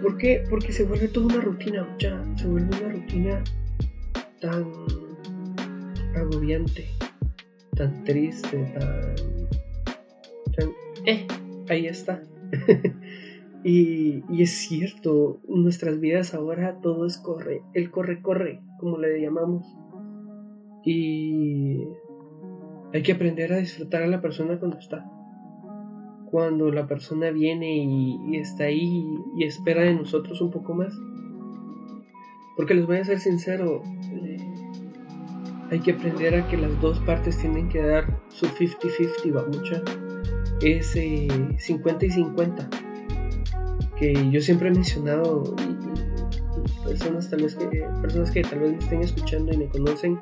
¿Por 0.00 0.16
qué? 0.16 0.44
Porque 0.48 0.72
se 0.72 0.84
vuelve 0.84 1.08
toda 1.08 1.26
una 1.26 1.40
rutina, 1.40 1.96
ya, 1.98 2.22
se 2.36 2.46
vuelve 2.46 2.76
una 2.78 2.92
rutina 2.92 3.44
tan 4.40 4.64
agobiante, 6.16 6.88
tan 7.76 8.04
triste, 8.04 8.72
tan... 10.56 10.72
eh, 11.06 11.26
ahí 11.68 11.86
está. 11.86 12.22
y, 13.64 14.22
es 14.42 14.50
cierto, 14.50 15.40
nuestras 15.48 16.00
vidas 16.00 16.34
ahora 16.34 16.80
todo 16.80 17.06
es 17.06 17.18
corre, 17.18 17.62
el 17.74 17.90
corre, 17.90 18.20
corre, 18.20 18.60
como 18.78 18.98
le 18.98 19.20
llamamos. 19.20 19.66
Y 20.84 21.84
hay 22.92 23.02
que 23.02 23.12
aprender 23.12 23.52
a 23.52 23.58
disfrutar 23.58 24.02
a 24.02 24.08
la 24.08 24.20
persona 24.20 24.58
cuando 24.58 24.78
está 24.78 25.08
cuando 26.32 26.72
la 26.72 26.86
persona 26.86 27.30
viene 27.30 27.76
y, 27.76 28.38
está 28.38 28.64
ahí 28.64 29.04
y 29.36 29.44
espera 29.44 29.82
de 29.82 29.94
nosotros 29.94 30.40
un 30.40 30.50
poco 30.50 30.72
más. 30.72 30.98
Porque 32.56 32.72
les 32.72 32.86
voy 32.86 32.96
a 32.96 33.04
ser 33.04 33.20
sincero, 33.20 33.82
eh, 34.14 34.38
hay 35.70 35.80
que 35.80 35.92
aprender 35.92 36.34
a 36.34 36.48
que 36.48 36.56
las 36.56 36.80
dos 36.80 37.00
partes 37.00 37.38
tienen 37.38 37.68
que 37.68 37.82
dar 37.82 38.22
su 38.28 38.46
50-50, 38.46 39.36
va 39.36 39.46
mucha. 39.46 39.82
Es 40.62 40.96
50 41.58 42.06
y 42.06 42.10
50. 42.10 42.70
Que 43.98 44.30
yo 44.30 44.40
siempre 44.40 44.68
he 44.68 44.72
mencionado, 44.72 45.54
y, 45.58 46.84
personas, 46.84 47.30
tal 47.30 47.42
vez 47.42 47.54
que, 47.54 47.66
personas 48.00 48.30
que 48.30 48.42
tal 48.42 48.60
vez 48.60 48.72
me 48.72 48.78
estén 48.78 49.00
escuchando 49.02 49.52
y 49.52 49.56
me 49.56 49.68
conocen, 49.68 50.18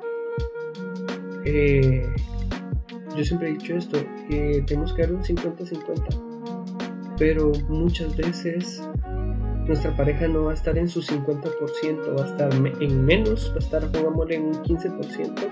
eh, 1.45 2.05
yo 3.15 3.23
siempre 3.23 3.49
he 3.49 3.53
dicho 3.53 3.75
esto, 3.75 3.97
que 4.29 4.63
tenemos 4.65 4.93
que 4.93 5.01
dar 5.01 5.13
un 5.13 5.23
50-50, 5.23 7.15
pero 7.17 7.51
muchas 7.67 8.15
veces 8.15 8.81
nuestra 9.67 9.95
pareja 9.95 10.27
no 10.27 10.45
va 10.45 10.51
a 10.51 10.53
estar 10.53 10.77
en 10.77 10.87
su 10.87 11.01
50%, 11.01 12.17
va 12.17 12.23
a 12.23 12.27
estar 12.27 12.53
en 12.53 13.05
menos, 13.05 13.51
va 13.51 13.55
a 13.55 13.59
estar, 13.59 13.91
pongámosle, 13.91 14.35
en 14.35 14.43
un 14.45 14.53
15%, 14.53 15.49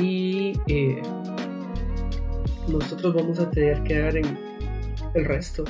y 0.00 0.52
eh, 0.68 1.02
nosotros 2.68 3.14
vamos 3.14 3.38
a 3.38 3.50
tener 3.50 3.82
que 3.82 3.98
dar 3.98 4.16
en 4.16 4.38
el 5.14 5.24
resto. 5.24 5.64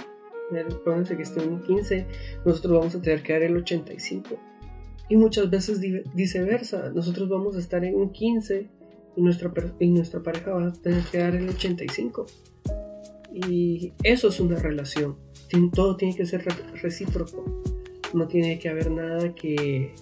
Pónganse 0.84 1.16
que 1.16 1.22
esté 1.22 1.42
en 1.42 1.54
un 1.54 1.62
15, 1.62 2.06
nosotros 2.44 2.78
vamos 2.78 2.94
a 2.94 3.02
tener 3.02 3.22
que 3.22 3.32
dar 3.32 3.42
el 3.42 3.56
85. 3.56 4.36
Y 5.08 5.16
muchas 5.16 5.50
veces 5.50 5.80
viceversa, 6.14 6.90
nosotros 6.90 7.28
vamos 7.28 7.56
a 7.56 7.60
estar 7.60 7.84
en 7.84 7.94
un 7.94 8.10
15 8.10 8.68
y 9.16 9.22
nuestra, 9.22 9.52
y 9.78 9.88
nuestra 9.88 10.22
pareja 10.22 10.52
va 10.52 10.68
a 10.68 10.72
tener 10.72 11.02
que 11.04 11.18
dar 11.18 11.34
el 11.34 11.48
85. 11.48 12.26
Y 13.32 13.92
eso 14.02 14.28
es 14.28 14.40
una 14.40 14.56
relación. 14.56 15.16
Todo 15.74 15.96
tiene 15.96 16.14
que 16.16 16.26
ser 16.26 16.44
recíproco. 16.82 17.62
No 18.14 18.26
tiene 18.26 18.58
que 18.58 18.68
haber 18.68 18.90
nada 18.90 19.34
que, 19.34 19.94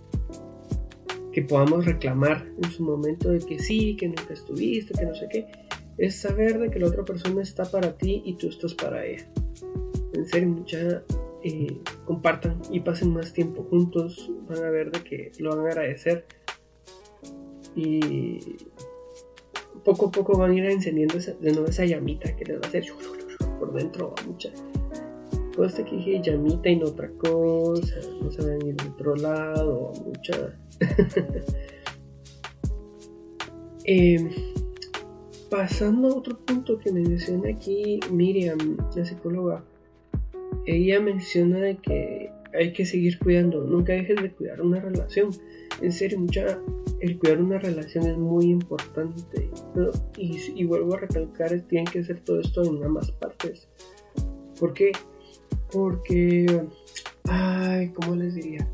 que 1.32 1.42
podamos 1.42 1.84
reclamar 1.84 2.46
en 2.62 2.70
su 2.70 2.82
momento 2.82 3.30
de 3.30 3.40
que 3.40 3.58
sí, 3.58 3.96
que 3.96 4.08
nunca 4.08 4.32
estuviste, 4.32 4.94
que 4.94 5.04
no 5.04 5.14
sé 5.14 5.28
qué. 5.30 5.46
Es 5.98 6.16
saber 6.16 6.58
de 6.58 6.70
que 6.70 6.78
la 6.78 6.88
otra 6.88 7.04
persona 7.04 7.42
está 7.42 7.64
para 7.64 7.96
ti 7.96 8.22
y 8.24 8.36
tú 8.36 8.48
estás 8.48 8.74
para 8.74 9.04
ella. 9.04 9.26
En 10.14 10.26
serio, 10.26 10.48
mucha 10.48 11.02
eh, 11.42 11.78
compartan 12.04 12.60
y 12.70 12.80
pasen 12.80 13.12
más 13.12 13.32
tiempo 13.32 13.66
juntos. 13.68 14.30
Van 14.48 14.64
a 14.64 14.70
ver 14.70 14.90
de 14.90 15.02
que 15.02 15.32
lo 15.38 15.50
van 15.50 15.66
a 15.66 15.68
agradecer. 15.70 16.24
Y 17.76 18.38
poco 19.84 20.06
a 20.06 20.10
poco 20.10 20.38
van 20.38 20.52
a 20.52 20.54
ir 20.54 20.64
encendiendo 20.64 21.18
de 21.18 21.52
nuevo 21.52 21.66
esa 21.66 21.84
llamita 21.84 22.34
que 22.34 22.44
les 22.44 22.56
va 22.56 22.64
a 22.64 22.68
hacer 22.68 22.84
por 23.58 23.72
dentro 23.72 24.14
mucha. 24.26 24.50
Todo 25.54 25.66
este 25.66 25.84
que 25.84 25.96
dije 25.96 26.20
llamita 26.22 26.68
y 26.68 26.76
no 26.76 26.86
otra 26.86 27.08
cosa, 27.10 27.96
no 28.20 28.30
se 28.30 28.42
van 28.42 28.62
a 28.62 28.66
ir 28.66 28.76
de 28.76 28.88
otro 28.88 29.16
lado, 29.16 29.92
mucha. 30.04 30.58
Em, 33.86 34.30
pasando 35.50 36.08
a 36.08 36.16
otro 36.16 36.38
punto 36.38 36.78
que 36.78 36.90
me 36.90 37.02
menciona 37.02 37.50
aquí 37.50 38.00
Miriam, 38.10 38.78
la 38.96 39.04
psicóloga, 39.04 39.62
ella 40.66 41.00
menciona 41.00 41.58
de 41.58 41.76
que 41.76 42.30
hay 42.54 42.72
que 42.72 42.86
seguir 42.86 43.18
cuidando, 43.18 43.64
nunca 43.64 43.92
dejes 43.92 44.20
de 44.22 44.32
cuidar 44.32 44.62
una 44.62 44.80
relación. 44.80 45.30
En 45.82 45.92
serio, 45.92 46.20
mucha, 46.20 46.58
el 47.00 47.18
cuidar 47.18 47.40
una 47.40 47.58
relación 47.58 48.06
es 48.06 48.16
muy 48.16 48.46
importante. 48.46 49.50
Y, 50.16 50.64
vuelvo 50.64 50.94
a 50.94 50.98
recalcar, 50.98 51.60
tiene 51.62 51.90
que 51.90 52.04
ser 52.04 52.20
todo 52.20 52.40
esto 52.40 52.62
en 52.62 52.82
ambas 52.84 53.10
partes. 53.12 53.68
¿Por 54.58 54.72
qué? 54.72 54.92
Porque, 55.72 56.46
ay, 57.24 57.88
¿cómo 57.90 58.14
les 58.14 58.36
diría? 58.36 58.68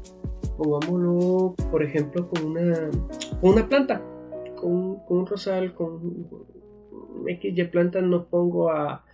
Pongámoslo, 0.58 1.54
por 1.70 1.82
ejemplo, 1.82 2.28
con 2.28 2.44
una, 2.44 2.90
con 3.40 3.52
una 3.52 3.66
planta, 3.66 4.02
con, 4.56 4.96
con 5.06 5.18
un 5.18 5.26
rosal, 5.26 5.74
con 5.74 6.28
X 7.26 7.54
y 7.56 7.64
planta, 7.64 8.02
no 8.02 8.26
pongo 8.26 8.70
a, 8.70 9.04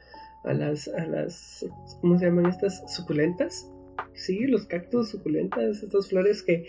a 0.47 0.55
las, 0.55 0.89
a 0.89 1.05
las, 1.07 1.67
¿cómo 2.01 2.19
se 2.19 2.27
llaman 2.27 2.47
estas? 2.47 2.83
Suculentas. 2.93 3.71
Sí, 4.15 4.47
los 4.47 4.67
cactus 4.67 5.11
suculentas, 5.11 5.83
estas 5.83 6.09
flores 6.09 6.43
que, 6.43 6.65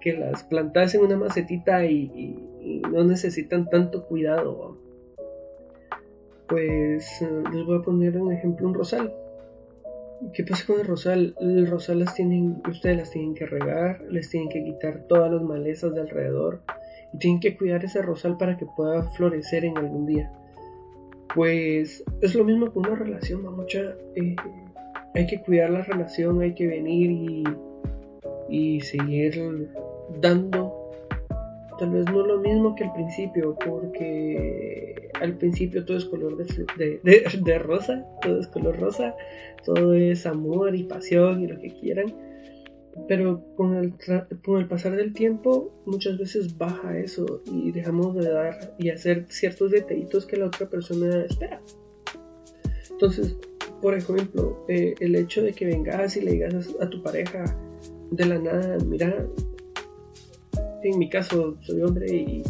que 0.00 0.12
las 0.12 0.44
plantas 0.44 0.94
en 0.94 1.02
una 1.02 1.16
macetita 1.16 1.84
y, 1.86 2.42
no 2.90 3.04
necesitan 3.04 3.68
tanto 3.68 4.06
cuidado. 4.06 4.76
Pues 6.48 7.22
eh, 7.22 7.42
les 7.52 7.64
voy 7.64 7.78
a 7.78 7.82
poner 7.82 8.16
un 8.18 8.32
ejemplo, 8.32 8.66
un 8.66 8.74
rosal. 8.74 9.12
¿Qué 10.32 10.44
pasa 10.44 10.66
con 10.66 10.80
el 10.80 10.86
rosal? 10.86 11.34
El 11.40 11.66
rosal 11.66 12.00
las 12.00 12.14
tienen, 12.14 12.62
ustedes 12.68 12.96
las 12.96 13.10
tienen 13.10 13.34
que 13.34 13.46
regar, 13.46 14.02
les 14.10 14.30
tienen 14.30 14.48
que 14.48 14.64
quitar 14.64 15.06
todas 15.08 15.30
las 15.30 15.42
malezas 15.42 15.94
de 15.94 16.00
alrededor 16.00 16.62
y 17.12 17.18
tienen 17.18 17.40
que 17.40 17.56
cuidar 17.56 17.84
ese 17.84 18.02
rosal 18.02 18.36
para 18.36 18.56
que 18.56 18.66
pueda 18.76 19.02
florecer 19.10 19.64
en 19.64 19.78
algún 19.78 20.06
día. 20.06 20.32
Pues 21.36 22.02
es 22.22 22.34
lo 22.34 22.42
mismo 22.42 22.72
con 22.72 22.86
una 22.86 22.96
relación, 22.96 23.42
mucha. 23.54 23.94
Eh, 24.16 24.34
hay 25.14 25.26
que 25.26 25.40
cuidar 25.42 25.70
la 25.70 25.82
relación, 25.82 26.40
hay 26.40 26.54
que 26.54 26.66
venir 26.66 27.10
y, 27.10 27.44
y 28.48 28.80
seguir 28.80 29.68
dando 30.20 30.86
tal 31.78 31.90
vez 31.90 32.06
no 32.06 32.26
lo 32.26 32.38
mismo 32.38 32.74
que 32.74 32.84
al 32.84 32.92
principio, 32.92 33.56
porque 33.64 35.10
al 35.20 35.34
principio 35.34 35.84
todo 35.84 35.96
es 35.96 36.04
color 36.06 36.36
de, 36.36 37.00
de, 37.02 37.58
rosa, 37.58 38.04
todo 38.22 38.40
es 38.40 38.46
color 38.46 38.78
rosa, 38.78 39.14
todo 39.64 39.94
es 39.94 40.26
amor 40.26 40.74
y 40.74 40.84
pasión 40.84 41.42
y 41.42 41.46
lo 41.46 41.58
que 41.58 41.68
quieran, 41.68 42.14
pero 43.08 43.42
con 43.56 43.76
el, 43.76 43.94
con 44.44 44.58
el 44.58 44.66
pasar 44.66 44.96
del 44.96 45.12
tiempo 45.12 45.72
muchas 45.86 46.18
veces 46.18 46.56
baja 46.56 46.98
eso 46.98 47.42
y 47.44 47.70
dejamos 47.72 48.14
de 48.14 48.30
dar 48.30 48.74
y 48.78 48.90
hacer 48.90 49.26
ciertos 49.28 49.70
detallitos 49.70 50.26
que 50.26 50.36
la 50.36 50.46
otra 50.46 50.68
persona 50.68 51.24
espera. 51.24 51.60
Entonces, 52.90 53.36
por 53.82 53.94
ejemplo, 53.94 54.64
eh, 54.68 54.94
el 55.00 55.14
hecho 55.14 55.42
de 55.42 55.52
que 55.52 55.66
vengas 55.66 56.16
y 56.16 56.22
le 56.22 56.32
digas 56.32 56.74
a 56.80 56.88
tu 56.88 57.02
pareja 57.02 57.44
de 58.10 58.24
la 58.24 58.38
nada, 58.38 58.78
mira, 58.84 59.26
en 60.82 60.98
mi 60.98 61.08
caso 61.08 61.56
soy 61.60 61.82
hombre 61.82 62.06
y, 62.14 62.42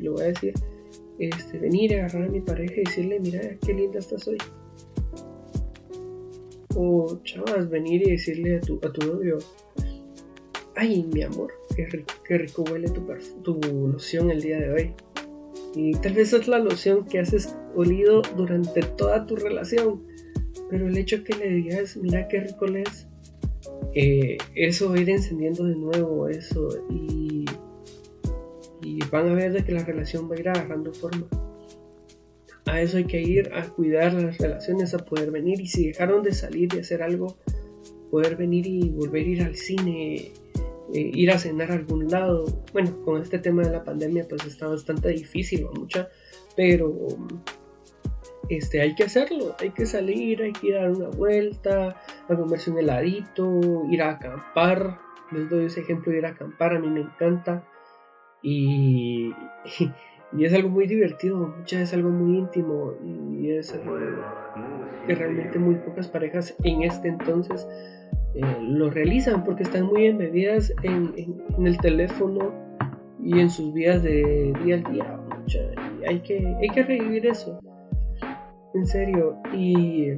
lo 0.00 0.12
voy 0.12 0.22
a 0.22 0.26
decir, 0.26 0.54
este, 1.18 1.58
venir 1.58 1.94
a 1.94 2.06
agarrar 2.06 2.28
a 2.28 2.30
mi 2.30 2.40
pareja 2.40 2.74
y 2.76 2.84
decirle, 2.84 3.18
mira, 3.20 3.40
qué 3.64 3.74
linda 3.74 3.98
estás 3.98 4.26
hoy. 4.28 4.38
O 6.76 7.18
chavas, 7.24 7.68
venir 7.68 8.06
y 8.06 8.12
decirle 8.12 8.58
a 8.58 8.60
tu, 8.60 8.78
a 8.82 8.92
tu 8.92 9.06
novio, 9.06 9.38
ay, 10.76 11.06
mi 11.12 11.22
amor, 11.22 11.52
qué 11.76 12.38
rico, 12.38 12.64
huele 12.70 12.88
tu, 12.88 13.60
loción 13.86 14.30
el 14.30 14.40
día 14.40 14.58
de 14.58 14.72
hoy. 14.72 14.94
Y 15.74 15.92
tal 15.92 16.14
vez 16.14 16.32
es 16.32 16.48
la 16.48 16.58
loción 16.58 17.04
que 17.06 17.20
haces 17.20 17.54
olido 17.74 18.22
durante 18.36 18.82
toda 18.82 19.26
tu 19.26 19.36
relación. 19.36 20.02
Pero 20.68 20.88
el 20.88 20.96
hecho 20.96 21.24
que 21.24 21.34
le 21.34 21.48
digas, 21.50 21.96
mira 21.96 22.28
qué 22.28 22.40
rico 22.40 22.66
lees, 22.66 23.06
eh, 23.94 24.38
eso 24.54 24.90
va 24.90 24.96
a 24.96 25.00
ir 25.00 25.10
encendiendo 25.10 25.64
de 25.64 25.74
nuevo 25.74 26.28
eso. 26.28 26.68
Y 26.90 27.44
y 28.82 28.98
van 29.10 29.28
a 29.28 29.34
ver 29.34 29.52
de 29.52 29.64
que 29.64 29.72
la 29.72 29.84
relación 29.84 30.30
va 30.30 30.36
a 30.36 30.40
ir 30.40 30.48
agarrando 30.48 30.92
forma. 30.92 31.26
A 32.66 32.80
eso 32.80 32.98
hay 32.98 33.04
que 33.04 33.20
ir, 33.20 33.52
a 33.54 33.68
cuidar 33.68 34.14
las 34.14 34.38
relaciones, 34.38 34.94
a 34.94 34.98
poder 34.98 35.30
venir 35.30 35.60
y 35.60 35.66
si 35.66 35.88
dejaron 35.88 36.22
de 36.22 36.32
salir 36.32 36.68
y 36.74 36.78
hacer 36.78 37.02
algo, 37.02 37.36
poder 38.10 38.36
venir 38.36 38.66
y 38.66 38.90
volver 38.90 39.24
a 39.24 39.28
ir 39.28 39.42
al 39.42 39.56
cine, 39.56 40.32
eh, 40.92 41.10
ir 41.14 41.30
a 41.30 41.38
cenar 41.38 41.70
a 41.70 41.74
algún 41.74 42.08
lado. 42.08 42.46
Bueno, 42.72 43.02
con 43.04 43.22
este 43.22 43.38
tema 43.38 43.62
de 43.62 43.70
la 43.70 43.84
pandemia 43.84 44.26
pues 44.28 44.44
está 44.44 44.66
bastante 44.66 45.08
difícil, 45.10 45.66
mucha, 45.74 46.08
pero 46.56 46.92
este, 48.48 48.80
hay 48.80 48.96
que 48.96 49.04
hacerlo, 49.04 49.54
hay 49.60 49.70
que 49.70 49.86
salir, 49.86 50.42
hay 50.42 50.52
que 50.52 50.68
ir 50.68 50.76
a 50.76 50.82
dar 50.82 50.90
una 50.90 51.08
vuelta, 51.08 51.96
a 52.28 52.36
comerse 52.36 52.70
un 52.70 52.78
heladito, 52.78 53.84
ir 53.90 54.02
a 54.02 54.10
acampar. 54.10 54.98
Les 55.30 55.48
doy 55.48 55.66
ese 55.66 55.80
ejemplo 55.80 56.10
de 56.10 56.18
ir 56.18 56.26
a 56.26 56.30
acampar, 56.30 56.74
a 56.74 56.80
mí 56.80 56.88
me 56.88 57.00
encanta. 57.00 57.64
Y, 58.42 59.32
y, 60.32 60.44
es 60.44 60.52
algo 60.52 60.68
muy 60.68 60.88
divertido, 60.88 61.36
muchas 61.36 61.82
es 61.82 61.94
algo 61.94 62.10
muy 62.10 62.38
íntimo 62.38 62.94
y 63.04 63.50
es 63.52 63.72
algo 63.72 63.96
que 65.06 65.14
realmente 65.14 65.60
muy 65.60 65.76
pocas 65.76 66.08
parejas 66.08 66.56
en 66.64 66.82
este 66.82 67.08
entonces 67.08 67.68
eh, 68.34 68.42
lo 68.60 68.90
realizan 68.90 69.44
porque 69.44 69.64
están 69.64 69.86
muy 69.86 70.06
embebidas 70.06 70.72
en, 70.82 71.12
en, 71.16 71.66
el 71.66 71.76
teléfono 71.78 72.52
y 73.22 73.40
en 73.40 73.50
sus 73.50 73.72
vidas 73.72 74.02
de 74.02 74.52
día 74.64 74.76
a 74.76 74.90
día. 74.90 75.20
hay, 76.06 76.20
que, 76.20 76.46
hay 76.46 76.68
que 76.68 76.82
revivir 76.82 77.26
eso, 77.26 77.58
en 78.74 78.86
serio. 78.86 79.36
Y 79.52 80.12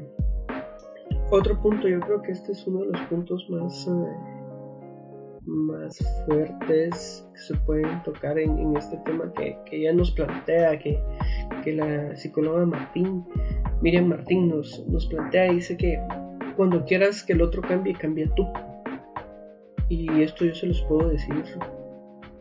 otro 1.31 1.61
punto, 1.61 1.89
yo 1.89 2.01
creo 2.01 2.23
que 2.23 2.33
este 2.33 2.53
es 2.53 2.67
uno 2.67 2.81
de 2.81 2.87
los 2.87 3.01
puntos 3.03 3.49
más... 3.51 3.89
Eh, 3.89 4.33
más 5.45 5.99
fuertes 6.27 7.29
que 7.33 7.41
se 7.41 7.55
pueden 7.67 8.03
tocar 8.05 8.39
en, 8.39 8.77
este 8.77 8.97
tema 8.99 9.33
que, 9.33 9.59
que, 9.67 9.79
ella 9.79 9.93
nos 9.93 10.13
plantea, 10.13 10.79
que, 10.79 11.01
que, 11.65 11.73
la 11.73 12.17
psicóloga 12.17 12.65
Martín, 12.65 13.25
Miriam 13.81 14.07
Martín 14.07 14.49
nos, 14.49 14.87
nos 14.87 15.07
plantea, 15.07 15.53
dice 15.53 15.77
que 15.77 15.99
cuando 16.57 16.85
quieras 16.85 17.23
que 17.23 17.33
el 17.33 17.43
otro 17.43 17.63
cambie, 17.63 17.95
cambia 17.95 18.29
tú. 18.35 18.47
Y 19.89 20.23
esto 20.23 20.45
yo 20.45 20.55
se 20.55 20.67
los 20.67 20.81
puedo 20.83 21.09
decir, 21.09 21.45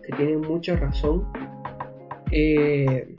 que 0.03 0.15
tiene 0.15 0.37
mucha 0.37 0.75
razón. 0.75 1.27
Eh, 2.31 3.13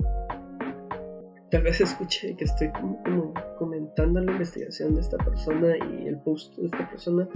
tal 1.51 1.63
vez 1.63 1.81
escuche 1.81 2.35
que 2.37 2.45
estoy 2.45 2.71
como, 2.71 3.35
comentando 3.59 4.21
la 4.21 4.33
investigación 4.33 4.95
de 4.95 5.03
esta 5.03 5.19
persona 5.19 5.77
y 5.77 6.09
el 6.09 6.19
post 6.21 6.57
de 6.57 6.67
esta 6.67 6.89
persona, 6.89 7.29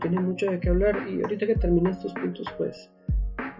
tiene 0.00 0.20
mucho 0.20 0.50
de 0.50 0.58
qué 0.60 0.70
hablar 0.70 1.06
y 1.08 1.22
ahorita 1.22 1.46
que 1.46 1.54
termine 1.54 1.90
estos 1.90 2.12
puntos 2.14 2.46
pues 2.56 2.90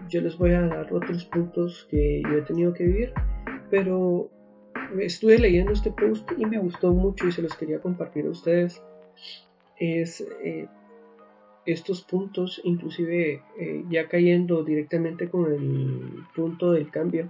yo 0.09 0.21
les 0.21 0.37
voy 0.37 0.51
a 0.51 0.61
dar 0.61 0.91
otros 0.91 1.25
puntos 1.25 1.87
que 1.89 2.21
yo 2.23 2.37
he 2.37 2.41
tenido 2.41 2.73
que 2.73 2.83
vivir 2.83 3.13
pero 3.69 4.29
estuve 4.99 5.37
leyendo 5.37 5.71
este 5.71 5.91
post 5.91 6.29
y 6.37 6.45
me 6.45 6.57
gustó 6.57 6.93
mucho 6.93 7.27
y 7.27 7.31
se 7.31 7.41
los 7.41 7.55
quería 7.55 7.79
compartir 7.79 8.25
a 8.25 8.31
ustedes 8.31 8.81
es 9.77 10.21
eh, 10.43 10.67
estos 11.65 12.01
puntos 12.01 12.61
inclusive 12.63 13.43
eh, 13.57 13.85
ya 13.89 14.07
cayendo 14.07 14.63
directamente 14.63 15.29
con 15.29 15.51
el 15.51 16.25
punto 16.35 16.71
del 16.71 16.89
cambio 16.89 17.29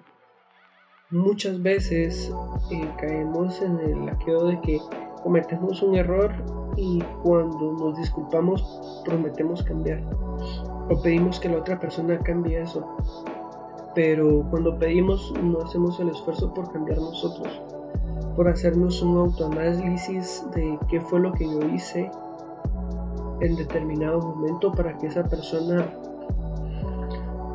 muchas 1.09 1.61
veces 1.61 2.31
eh, 2.71 2.89
caemos 2.99 3.61
en 3.61 3.79
el 3.79 4.05
laqueo 4.05 4.45
de 4.45 4.61
que 4.61 4.79
cometemos 5.23 5.81
un 5.81 5.95
error 5.95 6.31
y 6.77 7.01
cuando 7.23 7.73
nos 7.73 7.97
disculpamos 7.97 9.01
prometemos 9.05 9.63
cambiar 9.63 10.01
o 10.89 11.01
pedimos 11.01 11.39
que 11.39 11.49
la 11.49 11.57
otra 11.57 11.79
persona 11.79 12.17
cambie 12.19 12.61
eso. 12.61 12.87
Pero 13.95 14.45
cuando 14.49 14.77
pedimos 14.77 15.33
no 15.43 15.59
hacemos 15.59 15.99
el 15.99 16.09
esfuerzo 16.09 16.53
por 16.53 16.71
cambiar 16.71 16.97
nosotros, 16.97 17.61
por 18.39 18.47
hacernos 18.47 19.01
un 19.01 19.17
autoanálisis 19.17 20.45
de 20.55 20.79
qué 20.87 21.01
fue 21.01 21.19
lo 21.19 21.33
que 21.33 21.43
yo 21.43 21.59
hice 21.75 22.09
en 23.41 23.57
determinado 23.57 24.21
momento 24.21 24.71
para 24.71 24.97
que 24.97 25.07
esa 25.07 25.25
persona, 25.25 25.85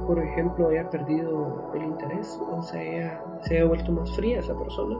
por 0.07 0.23
ejemplo, 0.23 0.69
haya 0.69 0.91
perdido 0.91 1.73
el 1.75 1.85
interés 1.85 2.39
o 2.53 2.61
se 2.61 2.79
haya, 2.81 3.25
se 3.45 3.57
haya 3.57 3.65
vuelto 3.65 3.93
más 3.93 4.15
fría 4.15 4.41
esa 4.41 4.55
persona. 4.59 4.99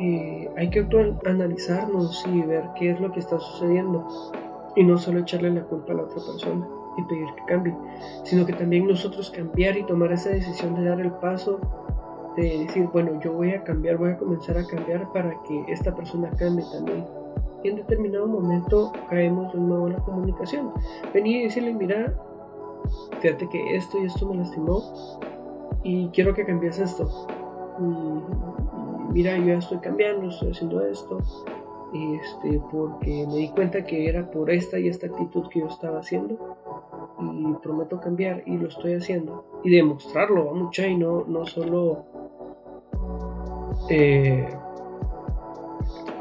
Eh, 0.00 0.50
hay 0.56 0.70
que 0.70 0.88
analizarnos 1.24 2.26
y 2.26 2.42
ver 2.42 2.68
qué 2.76 2.90
es 2.90 3.00
lo 3.00 3.12
que 3.12 3.20
está 3.20 3.38
sucediendo 3.38 4.08
y 4.74 4.82
no 4.82 4.98
solo 4.98 5.20
echarle 5.20 5.52
la 5.52 5.62
culpa 5.62 5.92
a 5.92 5.96
la 5.98 6.02
otra 6.02 6.20
persona 6.20 6.66
y 6.98 7.02
pedir 7.04 7.28
que 7.36 7.44
cambie, 7.44 7.76
sino 8.24 8.44
que 8.44 8.54
también 8.54 8.88
nosotros 8.88 9.30
cambiar 9.30 9.76
y 9.76 9.84
tomar 9.84 10.10
esa 10.10 10.30
decisión 10.30 10.74
de 10.74 10.86
dar 10.86 11.00
el 11.00 11.12
paso 11.12 11.60
de 12.36 12.64
decir, 12.64 12.88
bueno, 12.92 13.20
yo 13.20 13.32
voy 13.32 13.50
a 13.50 13.62
cambiar, 13.64 13.96
voy 13.96 14.10
a 14.10 14.18
comenzar 14.18 14.56
a 14.58 14.66
cambiar 14.66 15.12
para 15.12 15.42
que 15.42 15.64
esta 15.68 15.94
persona 15.94 16.30
cambie 16.30 16.64
también. 16.72 17.04
Y 17.62 17.68
en 17.68 17.76
determinado 17.76 18.26
momento 18.26 18.92
caemos 19.08 19.52
de 19.52 19.60
nuevo 19.60 19.86
en 19.86 19.92
la 19.94 20.00
comunicación. 20.00 20.72
Venir 21.12 21.42
y 21.42 21.44
decirle, 21.44 21.72
mira, 21.72 22.14
fíjate 23.20 23.48
que 23.48 23.76
esto 23.76 23.98
y 23.98 24.06
esto 24.06 24.26
me 24.26 24.36
lastimó 24.36 24.82
y 25.84 26.08
quiero 26.08 26.34
que 26.34 26.44
cambies 26.44 26.78
esto. 26.78 27.08
Y, 27.78 29.12
mira, 29.12 29.36
yo 29.38 29.46
ya 29.46 29.58
estoy 29.58 29.78
cambiando, 29.78 30.28
estoy 30.28 30.50
haciendo 30.50 30.84
esto. 30.84 31.18
este, 31.92 32.60
porque 32.70 33.26
me 33.28 33.36
di 33.36 33.48
cuenta 33.50 33.84
que 33.84 34.08
era 34.08 34.30
por 34.30 34.50
esta 34.50 34.78
y 34.78 34.88
esta 34.88 35.06
actitud 35.06 35.48
que 35.48 35.60
yo 35.60 35.66
estaba 35.66 35.98
haciendo 35.98 36.56
y 37.20 37.52
prometo 37.62 38.00
cambiar 38.00 38.42
y 38.46 38.56
lo 38.56 38.68
estoy 38.68 38.94
haciendo 38.94 39.44
y 39.62 39.70
demostrarlo 39.70 40.50
a 40.50 40.54
mucha 40.54 40.86
y 40.86 40.96
no, 40.96 41.24
no 41.26 41.46
solo 41.46 42.04
eh, 43.92 44.48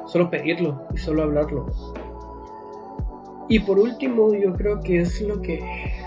solo 0.05 0.29
pedirlo 0.29 0.83
y 0.93 0.97
solo 0.97 1.23
hablarlo 1.23 1.67
y 3.47 3.59
por 3.59 3.79
último 3.79 4.33
yo 4.33 4.53
creo 4.53 4.81
que 4.81 5.01
es 5.01 5.21
lo 5.21 5.41
que 5.41 5.61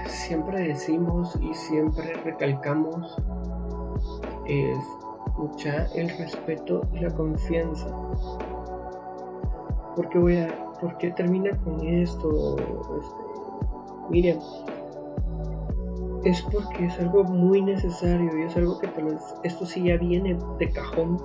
siempre 0.07 0.69
decimos 0.69 1.39
y 1.41 1.55
siempre 1.55 2.15
recalcamos 2.25 3.17
es 4.47 4.79
mucha 5.37 5.87
el 5.95 6.11
respeto 6.19 6.83
y 6.93 7.01
la 7.01 7.11
confianza 7.15 7.89
¿Por 9.97 10.09
qué 10.09 10.19
voy 10.19 10.37
a, 10.39 10.49
por 10.81 10.99
qué 10.99 11.13
termina 11.13 11.57
con 11.59 11.81
esto? 11.87 12.57
Este, 14.13 14.39
es 16.25 16.43
porque 16.43 16.87
es 16.87 16.99
algo 16.99 17.23
muy 17.25 17.63
necesario 17.63 18.37
y 18.39 18.43
es 18.43 18.57
algo 18.57 18.79
que 18.79 18.89
tal 18.89 19.05
vez 19.05 19.23
esto 19.45 19.67
sí 19.67 19.85
ya 19.85 19.97
viene 19.97 20.37
de 20.59 20.71
cajón. 20.71 21.19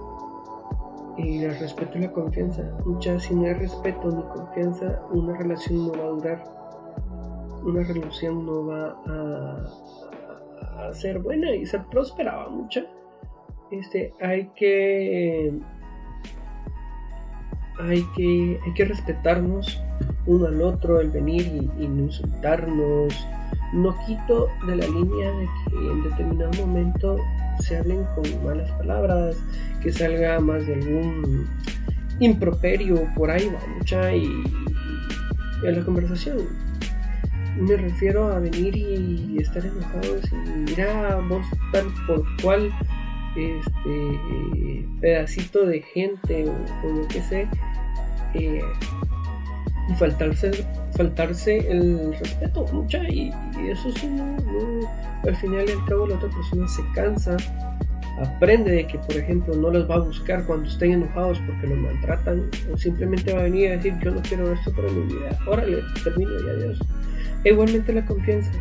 Y 1.20 1.44
el 1.44 1.60
respeto 1.60 1.98
y 1.98 2.02
la 2.02 2.12
confianza. 2.12 2.64
Mucha, 2.86 3.20
si 3.20 3.36
no 3.36 3.46
hay 3.46 3.54
respeto 3.54 4.10
ni 4.10 4.24
confianza, 4.24 5.02
una 5.12 5.38
relación 5.38 5.88
no 5.88 5.92
va 5.92 6.04
a 6.04 6.10
durar. 6.10 6.44
Una 7.64 7.84
relación 7.84 8.46
no 8.46 8.66
va 8.66 8.98
a, 9.06 10.94
ser 10.94 11.20
buena 11.20 11.54
y 11.54 11.66
ser 11.66 11.84
próspera, 11.92 12.48
mucha. 12.50 12.86
Este, 13.70 14.14
hay 14.22 14.50
que 14.56 15.54
hay 17.80 18.04
que, 18.16 18.60
hay 18.66 18.74
que 18.74 18.86
respetarnos 18.86 19.82
uno 20.26 20.48
al 20.48 20.62
otro, 20.62 21.00
el 21.00 21.10
venir 21.10 21.48
y, 21.80 21.88
no 21.88 22.04
insultarnos. 22.04 23.28
No 23.74 23.96
quito 24.06 24.48
de 24.66 24.76
la 24.76 24.88
línea 24.88 25.32
de 25.32 25.48
que 25.70 25.92
en 25.92 26.04
determinado 26.04 26.52
momento 26.66 27.18
se 27.60 27.78
hablen 27.78 28.04
con 28.16 28.44
malas 28.44 28.72
palabras, 28.72 29.38
que 29.82 29.92
salga 29.92 30.40
más 30.40 30.66
de 30.66 30.76
algún 30.76 31.48
improperio 32.20 33.08
por 33.16 33.30
ahí, 33.30 33.48
va 33.48 33.60
mucha 33.78 34.14
y, 34.14 34.44
y 35.64 35.68
a 35.68 35.72
la 35.72 35.84
conversación. 35.84 36.38
Me 37.58 37.76
refiero 37.76 38.32
a 38.32 38.40
venir 38.40 38.76
y 38.76 39.38
estar 39.40 39.66
enojados 39.66 40.32
y 40.32 40.36
mira 40.36 41.20
vos 41.28 41.46
tal 41.72 41.88
por 42.08 42.24
cual 42.42 42.72
este 43.36 44.86
pedacito 45.02 45.66
de 45.66 45.82
gente 45.82 46.46
o, 46.50 46.88
lo 46.88 47.08
que 47.08 47.22
sé 47.22 47.48
y 49.89 49.93
faltarse 49.95 50.52
faltarse 50.95 51.58
el 51.69 52.13
respeto 52.19 52.65
mucha 52.71 53.04
y, 53.10 53.32
eso 53.69 53.91
sí 53.91 54.10
al 55.28 55.36
final 55.36 55.65
y 55.67 55.71
al 55.71 55.86
cabo 55.86 56.08
la 56.08 56.15
otra 56.15 56.30
persona 56.30 56.67
se 56.67 56.82
cansa 56.93 57.38
aprende 58.21 58.71
de 58.71 58.88
que 58.88 58.97
por 58.99 59.15
ejemplo 59.15 59.56
no 59.56 59.71
los 59.71 59.89
va 59.89 59.95
a 59.95 59.99
buscar 59.99 60.45
cuando 60.45 60.67
estén 60.69 60.91
enojados 60.91 61.39
porque 61.45 61.67
los 61.67 61.78
maltratan 61.78 62.49
o 62.71 62.78
simplemente 62.78 63.34
va 63.34 63.41
a 63.41 63.43
venir 63.43 63.69
a 63.69 63.71
decir 63.78 63.93
yo 64.04 64.12
no 64.12 64.21
quiero 64.21 64.52
esto 64.52 64.71
para 64.73 64.89
mi 64.91 65.13
vida 65.13 65.38
órale 65.47 65.78
termino 66.04 66.32
y 66.32 66.49
adiós 66.49 66.80
e 67.43 67.49
igualmente 67.49 67.93
la 67.93 68.06
confianza 68.06 68.52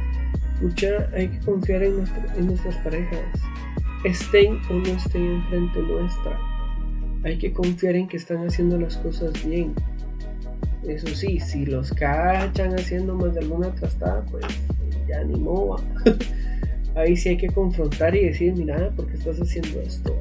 mucha 0.60 1.08
hay 1.14 1.28
que 1.28 1.38
confiar 1.40 1.82
en, 1.82 2.04
en 2.36 2.46
nuestras 2.46 2.76
parejas 2.76 3.20
estén 4.04 4.60
o 4.70 4.74
no 4.74 4.88
estén 4.88 5.24
enfrente 5.24 5.80
nuestra. 5.82 6.38
Hay 7.24 7.38
que 7.38 7.52
confiar 7.52 7.96
en 7.96 8.06
que 8.06 8.16
están 8.16 8.46
haciendo 8.46 8.78
las 8.78 8.96
cosas 8.96 9.32
bien. 9.44 9.74
Eso 10.86 11.08
sí, 11.08 11.40
si 11.40 11.66
los 11.66 11.92
cachan 11.92 12.74
haciendo 12.74 13.14
más 13.14 13.34
de 13.34 13.40
alguna 13.40 13.74
trastada, 13.74 14.24
pues 14.26 14.44
ya 15.08 15.24
ni 15.24 15.38
modo. 15.38 15.76
Ahí 16.94 17.16
sí 17.16 17.30
hay 17.30 17.36
que 17.36 17.48
confrontar 17.48 18.14
y 18.16 18.26
decir, 18.26 18.54
mira, 18.54 18.90
¿por 18.90 19.06
qué 19.06 19.14
estás 19.14 19.38
haciendo 19.40 19.80
esto? 19.80 20.16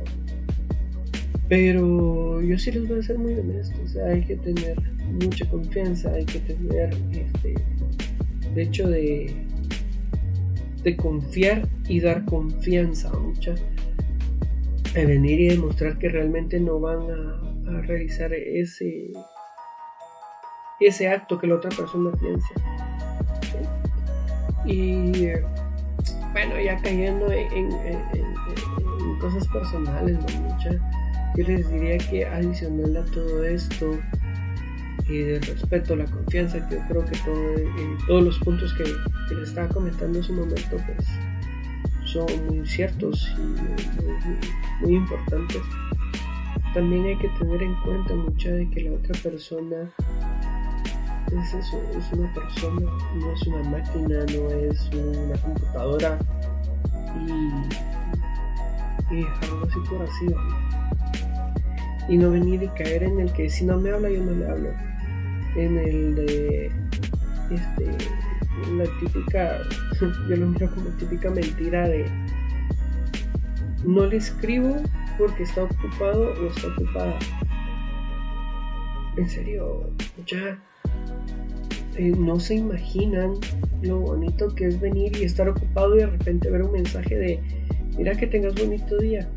Pero 1.49 2.41
yo 2.41 2.57
sí 2.57 2.71
les 2.71 2.87
voy 2.87 2.99
a 2.99 3.03
ser 3.03 3.17
muy 3.17 3.33
honesto, 3.33 3.79
o 3.83 3.87
sea, 3.87 4.07
hay 4.07 4.21
que 4.21 4.35
tener 4.35 4.75
mucha 5.23 5.47
confianza, 5.49 6.11
hay 6.11 6.25
que 6.25 6.39
tener 6.39 6.93
este, 7.13 7.55
el 8.51 8.59
hecho 8.59 8.89
de 8.89 9.47
de 10.87 10.95
confiar 10.95 11.67
y 11.89 11.99
dar 11.99 12.23
confianza 12.23 13.09
a 13.09 13.19
mucha 13.19 13.55
de 14.93 15.05
venir 15.05 15.39
y 15.41 15.47
demostrar 15.49 15.97
que 15.99 16.07
realmente 16.07 16.59
no 16.61 16.79
van 16.79 16.99
a, 17.11 17.43
realizar 17.81 18.33
ese 18.33 19.11
ese 20.79 21.09
acto 21.09 21.39
que 21.39 21.47
la 21.47 21.55
otra 21.55 21.69
persona 21.71 22.11
piensa 22.19 22.49
y 24.65 25.27
bueno 26.33 26.59
ya 26.63 26.77
cayendo 26.81 27.31
en, 27.31 27.69
cosas 29.19 29.47
personales 29.47 30.17
mucha 30.39 30.69
yo 31.35 31.47
les 31.47 31.69
diría 31.71 31.97
que 31.97 32.25
adicional 32.25 32.97
a 32.97 33.05
todo 33.05 33.43
esto 33.43 33.97
y 35.09 35.19
del 35.19 35.41
respeto, 35.41 35.95
la 35.95 36.05
confianza, 36.05 36.67
que 36.67 36.75
yo 36.75 36.81
creo 36.87 37.05
que 37.05 37.17
todos 38.07 38.23
los 38.23 38.37
puntos 38.39 38.73
que, 38.73 38.83
les 38.83 39.49
estaba 39.49 39.67
comentando 39.69 40.17
en 40.17 40.23
su 40.23 40.33
momento, 40.33 40.77
pues 40.85 41.07
son 42.05 42.25
muy 42.47 42.65
ciertos 42.65 43.33
y 43.37 44.85
muy, 44.85 44.95
importantes. 44.95 45.61
También 46.73 47.05
hay 47.05 47.17
que 47.17 47.29
tener 47.39 47.63
en 47.63 47.75
cuenta 47.81 48.13
mucha 48.15 48.51
de 48.51 48.69
que 48.69 48.81
la 48.81 48.91
otra 48.91 49.15
persona 49.21 49.89
es 51.31 51.53
eso, 51.53 51.81
es 51.97 52.11
una 52.13 52.33
persona, 52.33 52.91
no 53.15 53.33
es 53.33 53.47
una 53.47 53.63
máquina, 53.69 54.19
no 54.19 54.49
es 54.49 54.89
una 54.93 55.37
computadora 55.41 56.17
y, 57.15 59.13
y 59.13 59.17
dejarlo 59.17 59.65
así 59.65 59.79
por 59.89 60.01
así. 60.03 60.27
Y 62.09 62.17
no 62.17 62.31
venir 62.31 62.63
y 62.63 62.67
caer 62.69 63.03
en 63.03 63.19
el 63.19 63.33
que 63.33 63.49
si 63.49 63.65
no 63.65 63.77
me 63.79 63.91
habla 63.91 64.09
yo 64.09 64.23
no 64.23 64.31
le 64.31 64.49
hablo 64.49 64.69
en 65.57 65.77
el 65.77 66.15
de 66.15 66.71
este, 67.49 67.97
la 68.75 68.85
típica, 68.99 69.59
yo 70.29 70.35
lo 70.35 70.47
miro 70.47 70.69
como 70.73 70.89
típica 70.91 71.29
mentira 71.29 71.87
de 71.87 72.05
no 73.83 74.05
le 74.05 74.17
escribo 74.17 74.75
porque 75.17 75.43
está 75.43 75.63
ocupado 75.63 76.33
o 76.33 76.47
está 76.47 76.67
ocupada. 76.67 77.19
En 79.15 79.27
serio, 79.27 79.89
ya 80.27 80.59
eh, 81.97 82.13
no 82.17 82.39
se 82.39 82.55
imaginan 82.55 83.33
lo 83.81 83.99
bonito 83.99 84.53
que 84.53 84.67
es 84.67 84.79
venir 84.79 85.15
y 85.17 85.23
estar 85.23 85.49
ocupado 85.49 85.95
y 85.95 85.99
de 85.99 86.07
repente 86.07 86.49
ver 86.49 86.63
un 86.63 86.71
mensaje 86.71 87.15
de 87.15 87.39
mira 87.97 88.15
que 88.15 88.27
tengas 88.27 88.53
bonito 88.55 88.97
día. 88.97 89.27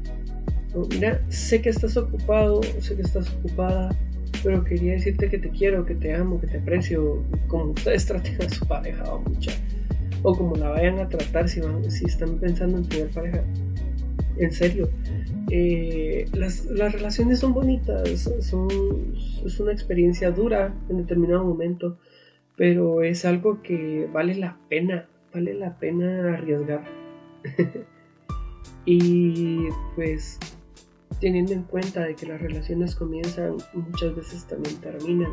O, 0.75 0.87
mira, 0.87 1.21
sé 1.29 1.61
que 1.63 1.71
estás 1.71 1.97
ocupado, 1.97 2.61
sé 2.81 2.95
que 2.95 3.03
estás 3.03 3.29
ocupada, 3.33 3.97
pero 4.43 4.63
quería 4.63 4.93
decirte 4.93 5.29
que 5.29 5.39
te 5.39 5.49
quiero, 5.49 5.85
que 5.85 5.95
te 5.95 6.15
amo, 6.15 6.41
que 6.41 6.47
te 6.47 6.59
aprecio, 6.59 7.25
como 7.49 7.73
ustedes 7.73 8.07
traten 8.07 8.41
a 8.43 8.49
su 8.49 8.67
pareja 8.67 9.05
o 9.05 9.21
mucha, 9.21 9.53
o 10.23 10.37
como 10.37 10.55
la 10.57 10.69
vayan 10.69 10.99
a 10.99 11.09
tratar 11.09 11.49
si, 11.49 11.61
si 11.89 12.05
están 12.05 12.39
pensando 12.39 12.79
en 12.79 12.89
tener 12.89 13.11
pareja. 13.11 13.43
En 14.37 14.53
serio, 14.53 14.89
eh, 15.51 16.27
las, 16.33 16.65
las, 16.67 16.93
relaciones 16.93 17.41
son 17.41 17.53
bonitas, 17.53 18.09
es 18.27 19.61
una 19.61 19.73
experiencia 19.73 20.31
dura 20.31 20.75
en 20.89 20.99
determinado 20.99 21.45
momento, 21.45 21.99
pero 22.61 23.03
es 23.03 23.25
algo 23.25 23.63
que 23.63 24.07
vale 24.13 24.35
la 24.35 24.59
pena, 24.69 25.09
vale 25.33 25.55
la 25.55 25.79
pena 25.79 26.35
arriesgar. 26.35 26.85
y 28.85 29.67
pues 29.97 30.39
teniendo 31.23 31.55
en 31.55 31.63
cuenta 31.63 32.05
de 32.05 32.15
que 32.15 32.27
las 32.27 32.39
relaciones 32.39 32.95
comienzan 32.95 33.57
muchas 33.73 34.15
veces 34.15 34.47
también 34.47 34.77
terminan. 34.77 35.33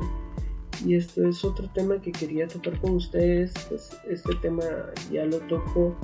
Y 0.85 0.95
esto 0.95 1.27
es 1.27 1.43
otro 1.43 1.69
tema 1.71 1.99
que 1.99 2.13
quería 2.13 2.47
tocar 2.47 2.79
con 2.79 2.93
ustedes, 2.93 3.51
pues 3.67 3.99
este 4.09 4.33
tema 4.35 4.63
ya 5.11 5.25
lo 5.25 5.39
toco 5.39 5.97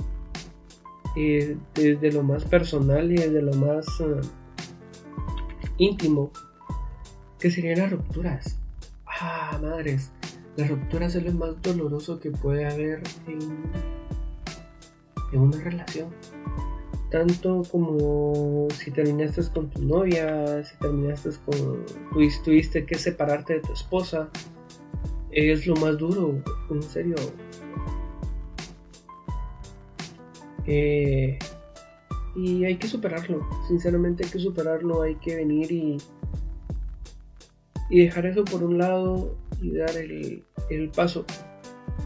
eh, 1.16 1.56
desde 1.74 2.12
lo 2.12 2.22
más 2.22 2.44
personal 2.44 3.10
y 3.10 3.14
desde 3.14 3.40
lo 3.40 3.54
más 3.54 3.86
eh, 4.00 4.20
íntimo, 5.78 6.30
que 7.38 7.50
serían 7.50 7.78
las 7.78 7.92
rupturas. 7.92 8.60
Ah, 9.06 9.58
madres, 9.62 10.12
las 10.56 10.68
rupturas 10.68 11.14
es 11.14 11.24
lo 11.24 11.32
más 11.32 11.60
doloroso 11.62 12.20
que 12.20 12.30
puede 12.30 12.66
haber 12.66 13.02
en, 13.26 13.40
en 15.32 15.40
una 15.40 15.58
relación 15.58 16.08
tanto 17.14 17.62
como 17.70 18.66
si 18.76 18.90
terminaste 18.90 19.40
con 19.54 19.70
tu 19.70 19.80
novia, 19.80 20.64
si 20.64 20.76
terminaste 20.78 21.30
con, 21.46 21.84
tuviste 22.44 22.84
que 22.84 22.96
separarte 22.96 23.54
de 23.54 23.60
tu 23.60 23.72
esposa, 23.72 24.28
es 25.30 25.64
lo 25.64 25.76
más 25.76 25.96
duro, 25.96 26.42
en 26.70 26.82
serio. 26.82 27.14
Eh, 30.66 31.38
y 32.34 32.64
hay 32.64 32.78
que 32.78 32.88
superarlo, 32.88 33.48
sinceramente 33.68 34.24
hay 34.24 34.30
que 34.30 34.40
superarlo, 34.40 35.02
hay 35.02 35.14
que 35.14 35.36
venir 35.36 35.70
y, 35.70 35.98
y 37.90 38.00
dejar 38.06 38.26
eso 38.26 38.44
por 38.44 38.64
un 38.64 38.76
lado 38.76 39.36
y 39.64 39.76
dar 39.76 39.96
el, 39.96 40.44
el 40.70 40.90
paso. 40.90 41.24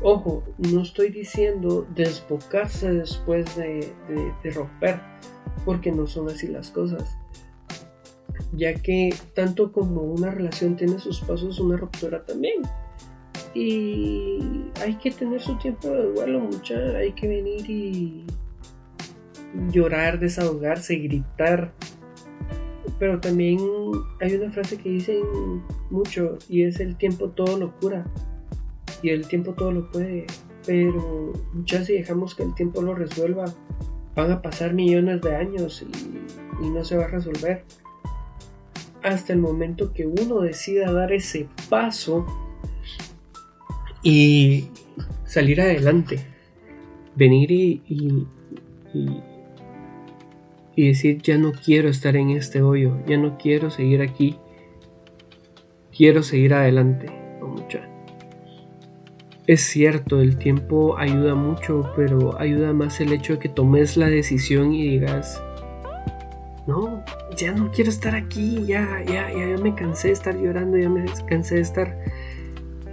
Ojo, 0.03 0.45
no 0.59 0.83
estoy 0.83 1.11
diciendo 1.11 1.87
desbocarse 1.95 2.93
después 2.93 3.57
de, 3.57 3.93
de, 4.43 4.51
romper, 4.51 5.01
porque 5.65 5.91
no 5.91 6.07
son 6.07 6.29
así 6.29 6.47
las 6.47 6.71
cosas. 6.71 7.17
Ya 8.53 8.75
que 8.75 9.15
tanto 9.35 9.73
como 9.73 10.03
una 10.03 10.31
relación 10.31 10.77
tiene 10.77 10.99
sus 10.99 11.21
pasos, 11.21 11.59
una 11.59 11.77
ruptura 11.77 12.25
también. 12.25 12.63
Y 13.55 14.71
hay 14.81 14.95
que 15.03 15.11
tener 15.11 15.41
su 15.41 15.57
tiempo 15.59 15.89
de 15.89 16.13
duelo, 16.13 16.41
mucha. 16.41 16.79
Hay 16.97 17.13
que 17.13 17.27
venir 17.27 17.69
y 17.69 18.25
llorar, 19.73 20.21
desahogarse, 20.21 20.97
gritar. 20.97 21.73
Pero 22.99 23.21
también 23.21 23.59
hay 24.21 24.35
una 24.35 24.51
frase 24.51 24.77
que 24.77 24.89
dicen 24.89 25.23
mucho 25.91 26.39
y 26.49 26.63
es 26.63 26.81
el 26.81 26.97
tiempo 26.97 27.29
todo 27.29 27.57
lo 27.57 27.73
cura 27.79 28.05
y 29.03 29.11
el 29.11 29.27
tiempo 29.29 29.53
todo 29.55 29.73
lo 29.73 29.91
puede, 29.91 30.27
pero 30.67 31.33
ya 31.65 31.85
si 31.85 31.95
dejamos 31.95 32.35
que 32.35 32.43
el 32.43 32.55
tiempo 32.55 32.83
lo 32.83 32.95
resuelva, 32.95 33.45
van 34.15 34.33
a 34.33 34.43
pasar 34.43 34.75
millones 34.75 35.21
de 35.23 35.37
años 35.37 35.83
y, 35.83 36.69
no 36.69 36.85
se 36.85 36.97
va 36.97 37.05
a 37.05 37.09
resolver. 37.09 37.65
Hasta 39.03 39.33
el 39.33 39.39
momento 39.39 39.93
que 39.93 40.07
uno 40.07 40.41
decida 40.41 40.91
dar 40.91 41.13
ese 41.13 41.49
paso 41.69 42.27
y 44.03 44.71
salir 45.25 45.61
adelante, 45.61 46.19
venir 47.15 47.53
y, 47.53 48.27
decir 50.87 51.21
ya 51.23 51.37
no 51.39 51.51
quiero 51.51 51.89
estar 51.89 52.15
en 52.15 52.31
este 52.31 52.63
hoyo, 52.63 52.97
ya 53.05 53.19
no 53.19 53.37
quiero 53.37 53.69
seguir 53.69 54.01
aquí, 54.01 54.39
quiero 55.93 56.23
seguir 56.23 56.55
adelante. 56.55 57.19
Es 59.49 59.63
cierto, 59.63 60.21
el 60.21 60.37
tiempo 60.37 60.99
ayuda 60.99 61.35
mucho, 61.35 61.91
pero 61.97 62.39
ayuda 62.39 62.75
más 62.75 63.01
el 63.01 63.15
hecho 63.15 63.33
de 63.33 63.39
que 63.39 63.49
tomes 63.49 63.97
la 63.97 64.09
decisión 64.09 64.75
y 64.75 64.87
digas, 64.87 65.43
no, 66.67 67.03
ya 67.35 67.53
no 67.53 67.71
quiero 67.71 67.89
estar 67.89 68.15
aquí, 68.15 68.67
ya, 68.67 69.03
ya, 69.07 69.33
ya, 69.33 69.57
me 69.57 69.75
cansé 69.75 70.09
de 70.09 70.13
estar 70.13 70.37
llorando, 70.37 70.77
ya 70.77 70.91
me 70.91 71.07
cansé 71.27 71.55
de 71.55 71.61
estar 71.63 71.99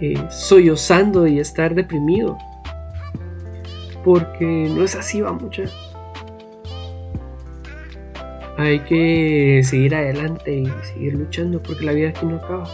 eh, 0.00 0.14
sollozando 0.30 1.26
y 1.26 1.40
estar 1.40 1.74
deprimido. 1.74 2.38
Porque 4.02 4.70
no 4.74 4.82
es 4.82 4.94
así, 4.94 5.20
va 5.20 5.32
mucha. 5.32 5.64
Hay 8.58 8.80
que 8.80 9.60
seguir 9.64 9.94
adelante 9.94 10.56
y 10.56 10.66
seguir 10.82 11.14
luchando 11.14 11.62
porque 11.62 11.84
la 11.84 11.92
vida 11.92 12.08
aquí 12.08 12.24
no 12.24 12.36
acaba. 12.36 12.66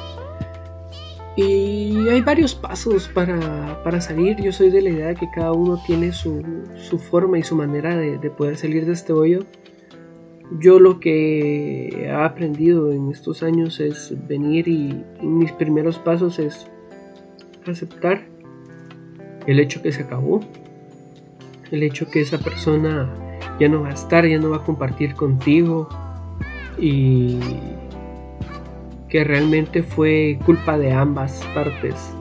Y 1.35 2.09
hay 2.09 2.21
varios 2.21 2.55
pasos 2.55 3.09
para, 3.09 4.01
salir. 4.01 4.40
Yo 4.40 4.53
soy 4.53 4.71
de 4.71 4.83
la 4.83 4.90
idea 4.90 5.07
de 5.09 5.14
que 5.14 5.31
cada 5.35 5.53
uno 5.53 5.81
tiene 5.87 6.12
su, 6.12 6.42
forma 7.11 7.38
y 7.38 7.42
su 7.42 7.57
manera 7.57 7.97
de, 7.97 8.31
poder 8.31 8.57
salir 8.57 8.85
de 8.85 8.92
este 8.92 9.12
hoyo. 9.12 9.40
Yo 10.61 10.79
lo 10.79 11.01
que 11.01 11.88
he 11.88 12.11
aprendido 12.11 12.92
en 12.92 13.11
estos 13.11 13.42
años 13.42 13.81
es 13.81 14.14
venir 14.29 14.68
y, 14.68 15.03
mis 15.23 15.53
primeros 15.53 15.99
pasos 15.99 16.38
es 16.38 16.66
aceptar 17.66 18.27
el 19.47 19.59
hecho 19.59 19.81
que 19.81 19.92
se 19.92 20.03
acabó, 20.03 20.40
el 21.71 21.83
hecho 21.83 22.11
que 22.11 22.21
esa 22.21 22.38
persona 22.38 23.22
ya 23.59 23.69
no 23.69 23.83
va 23.83 23.88
a 23.88 23.93
estar, 23.93 24.27
ya 24.27 24.38
no 24.38 24.51
va 24.51 24.59
a 24.59 24.65
compartir 24.65 25.15
contigo 25.15 25.88
y 26.79 27.38
que 29.09 29.25
realmente 29.25 29.83
fue 29.83 30.38
culpa 30.45 30.79
de 30.79 30.93
ambas 30.93 31.45
partes, 31.55 32.15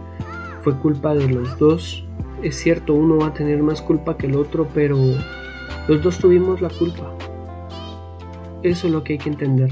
fue 0.62 0.76
culpa 0.78 1.16
de 1.16 1.30
los 1.30 1.58
dos. 1.58 2.06
Es 2.44 2.58
cierto, 2.58 2.94
uno 2.94 3.18
va 3.18 3.28
a 3.28 3.34
tener 3.34 3.64
más 3.64 3.82
culpa 3.82 4.18
que 4.18 4.28
el 4.28 4.36
otro, 4.36 4.68
pero 4.74 4.98
los 5.88 6.02
dos 6.02 6.18
tuvimos 6.18 6.62
la 6.62 6.70
culpa. 6.70 7.14
Eso 8.64 8.88
es 8.88 8.94
lo 8.94 9.04
que 9.04 9.14
hay 9.14 9.20
que 9.20 9.30
entender. 9.30 9.72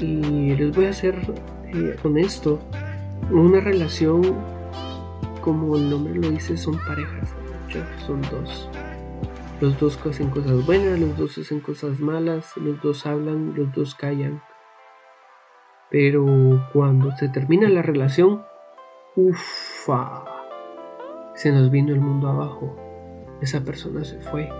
Y 0.00 0.54
les 0.54 0.74
voy 0.74 0.86
a 0.86 0.92
ser 0.92 1.14
eh, 1.72 1.96
honesto, 2.02 2.58
una 3.30 3.60
relación, 3.60 4.22
como 5.40 5.76
el 5.76 5.88
nombre 5.88 6.14
lo 6.14 6.30
dice, 6.30 6.56
son 6.56 6.78
parejas, 6.86 7.30
son 8.06 8.20
dos. 8.22 8.68
Los 9.64 9.80
dos 9.80 9.98
hacen 10.06 10.28
cosas 10.28 10.66
buenas, 10.66 11.00
los 11.00 11.16
dos 11.16 11.38
hacen 11.38 11.60
cosas 11.60 11.98
malas, 11.98 12.54
los 12.58 12.82
dos 12.82 13.06
hablan, 13.06 13.54
los 13.56 13.72
dos 13.72 13.94
callan. 13.94 14.42
Pero 15.90 16.68
cuando 16.74 17.10
se 17.12 17.30
termina 17.30 17.70
la 17.70 17.80
relación, 17.80 18.42
ufa, 19.16 20.22
se 21.34 21.50
nos 21.50 21.70
vino 21.70 21.94
el 21.94 22.00
mundo 22.02 22.28
abajo. 22.28 22.76
Esa 23.40 23.64
persona 23.64 24.04
se 24.04 24.20
fue. 24.20 24.50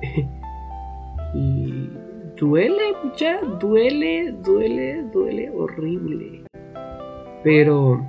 y 1.34 1.90
duele, 2.36 2.94
ya, 3.16 3.40
duele, 3.40 4.36
duele, 4.40 5.02
duele 5.12 5.50
horrible. 5.50 6.44
Pero 7.42 8.06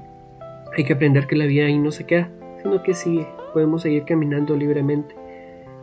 hay 0.77 0.83
que 0.83 0.93
aprender 0.93 1.25
que 1.25 1.35
la 1.35 1.47
vida 1.47 1.65
ahí 1.65 1.79
no 1.79 1.89
se 1.89 2.05
queda, 2.05 2.29
sino 2.61 2.83
que 2.83 2.93
sigue. 2.93 3.25
Podemos 3.51 3.81
seguir 3.81 4.05
caminando 4.05 4.55
libremente. 4.55 5.26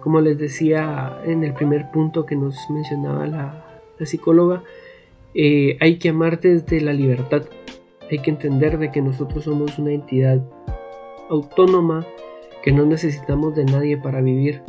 Como 0.04 0.20
les 0.20 0.36
decía 0.36 1.18
en 1.24 1.44
el 1.44 1.54
primer 1.54 1.90
punto 1.90 2.26
que 2.26 2.36
nos 2.36 2.68
mencionaba 2.68 3.26
la, 3.26 3.80
psicóloga, 4.04 4.62
eh, 5.32 5.78
hay 5.80 5.96
que 5.96 6.10
amar 6.10 6.40
desde 6.40 6.82
la 6.82 6.92
libertad. 6.92 7.44
Hay 8.10 8.18
que 8.18 8.30
entender 8.30 8.76
de 8.76 8.92
que 8.92 9.00
nosotros 9.00 9.44
somos 9.44 9.78
una 9.78 9.92
entidad 9.92 10.42
autónoma, 11.30 12.04
que 12.62 12.70
no 12.70 12.84
necesitamos 12.84 13.56
de 13.56 13.64
nadie 13.64 13.96
para 13.96 14.20
vivir. 14.20 14.60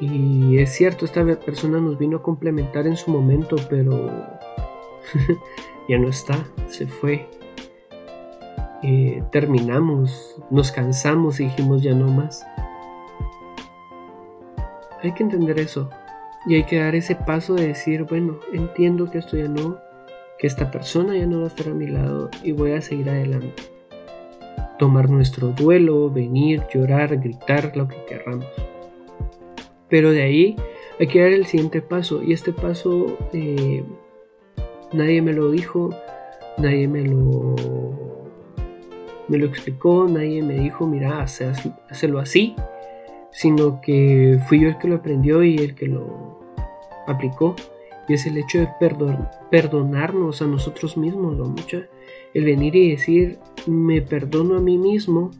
Y 0.00 0.58
es 0.58 0.72
cierto, 0.72 1.04
esta 1.04 1.24
persona 1.36 1.78
nos 1.78 1.96
vino 1.96 2.16
a 2.16 2.22
complementar 2.22 2.88
en 2.88 2.96
su 2.96 3.12
momento, 3.12 3.54
pero 3.70 4.10
ya 5.88 5.98
no 5.98 6.08
está, 6.08 6.44
se 6.66 6.88
fue. 6.88 7.28
Eh, 8.82 9.22
terminamos, 9.30 10.34
nos 10.50 10.72
cansamos 10.72 11.38
y 11.38 11.44
dijimos 11.44 11.80
ya 11.80 11.94
no 11.94 12.08
más. 12.08 12.44
Hay 15.04 15.12
que 15.12 15.22
entender 15.22 15.60
eso. 15.60 15.90
Y 16.46 16.54
hay 16.54 16.64
que 16.64 16.78
dar 16.78 16.94
ese 16.94 17.14
paso 17.14 17.54
de 17.54 17.68
decir, 17.68 18.04
bueno, 18.04 18.40
entiendo 18.54 19.10
que 19.10 19.18
esto 19.18 19.36
ya 19.36 19.48
no, 19.48 19.78
que 20.38 20.46
esta 20.46 20.70
persona 20.70 21.14
ya 21.14 21.26
no 21.26 21.40
va 21.40 21.44
a 21.44 21.48
estar 21.48 21.68
a 21.68 21.74
mi 21.74 21.86
lado 21.86 22.30
y 22.42 22.52
voy 22.52 22.72
a 22.72 22.80
seguir 22.80 23.10
adelante. 23.10 23.62
Tomar 24.78 25.10
nuestro 25.10 25.48
duelo, 25.48 26.10
venir, 26.10 26.62
llorar, 26.72 27.18
gritar, 27.18 27.76
lo 27.76 27.86
que 27.86 28.02
querramos. 28.06 28.46
Pero 29.90 30.10
de 30.10 30.22
ahí 30.22 30.56
hay 30.98 31.06
que 31.06 31.20
dar 31.20 31.32
el 31.32 31.44
siguiente 31.44 31.82
paso. 31.82 32.22
Y 32.22 32.32
este 32.32 32.54
paso 32.54 33.18
eh, 33.34 33.84
nadie 34.94 35.20
me 35.20 35.34
lo 35.34 35.50
dijo, 35.50 35.90
nadie 36.56 36.88
me 36.88 37.02
lo, 37.02 37.56
me 39.28 39.36
lo 39.36 39.44
explicó, 39.44 40.06
nadie 40.08 40.42
me 40.42 40.54
dijo, 40.54 40.86
mira, 40.86 41.20
hazlo 41.20 42.18
así 42.18 42.56
sino 43.34 43.80
que 43.80 44.38
fui 44.48 44.60
yo 44.60 44.68
el 44.68 44.78
que 44.78 44.88
lo 44.88 44.94
aprendió 44.94 45.42
y 45.42 45.56
el 45.56 45.74
que 45.74 45.88
lo 45.88 46.40
aplicó. 47.06 47.56
Y 48.08 48.14
es 48.14 48.26
el 48.26 48.36
hecho 48.36 48.60
de 48.60 48.68
perdonarnos 49.50 50.40
a 50.40 50.46
nosotros 50.46 50.96
mismos, 50.96 51.36
¿no? 51.36 51.46
Mucha, 51.46 51.88
el 52.32 52.44
venir 52.44 52.76
y 52.76 52.90
decir, 52.90 53.38
me 53.66 54.02
perdono 54.02 54.56
a 54.56 54.60
mí 54.60 54.78
mismo 54.78 55.30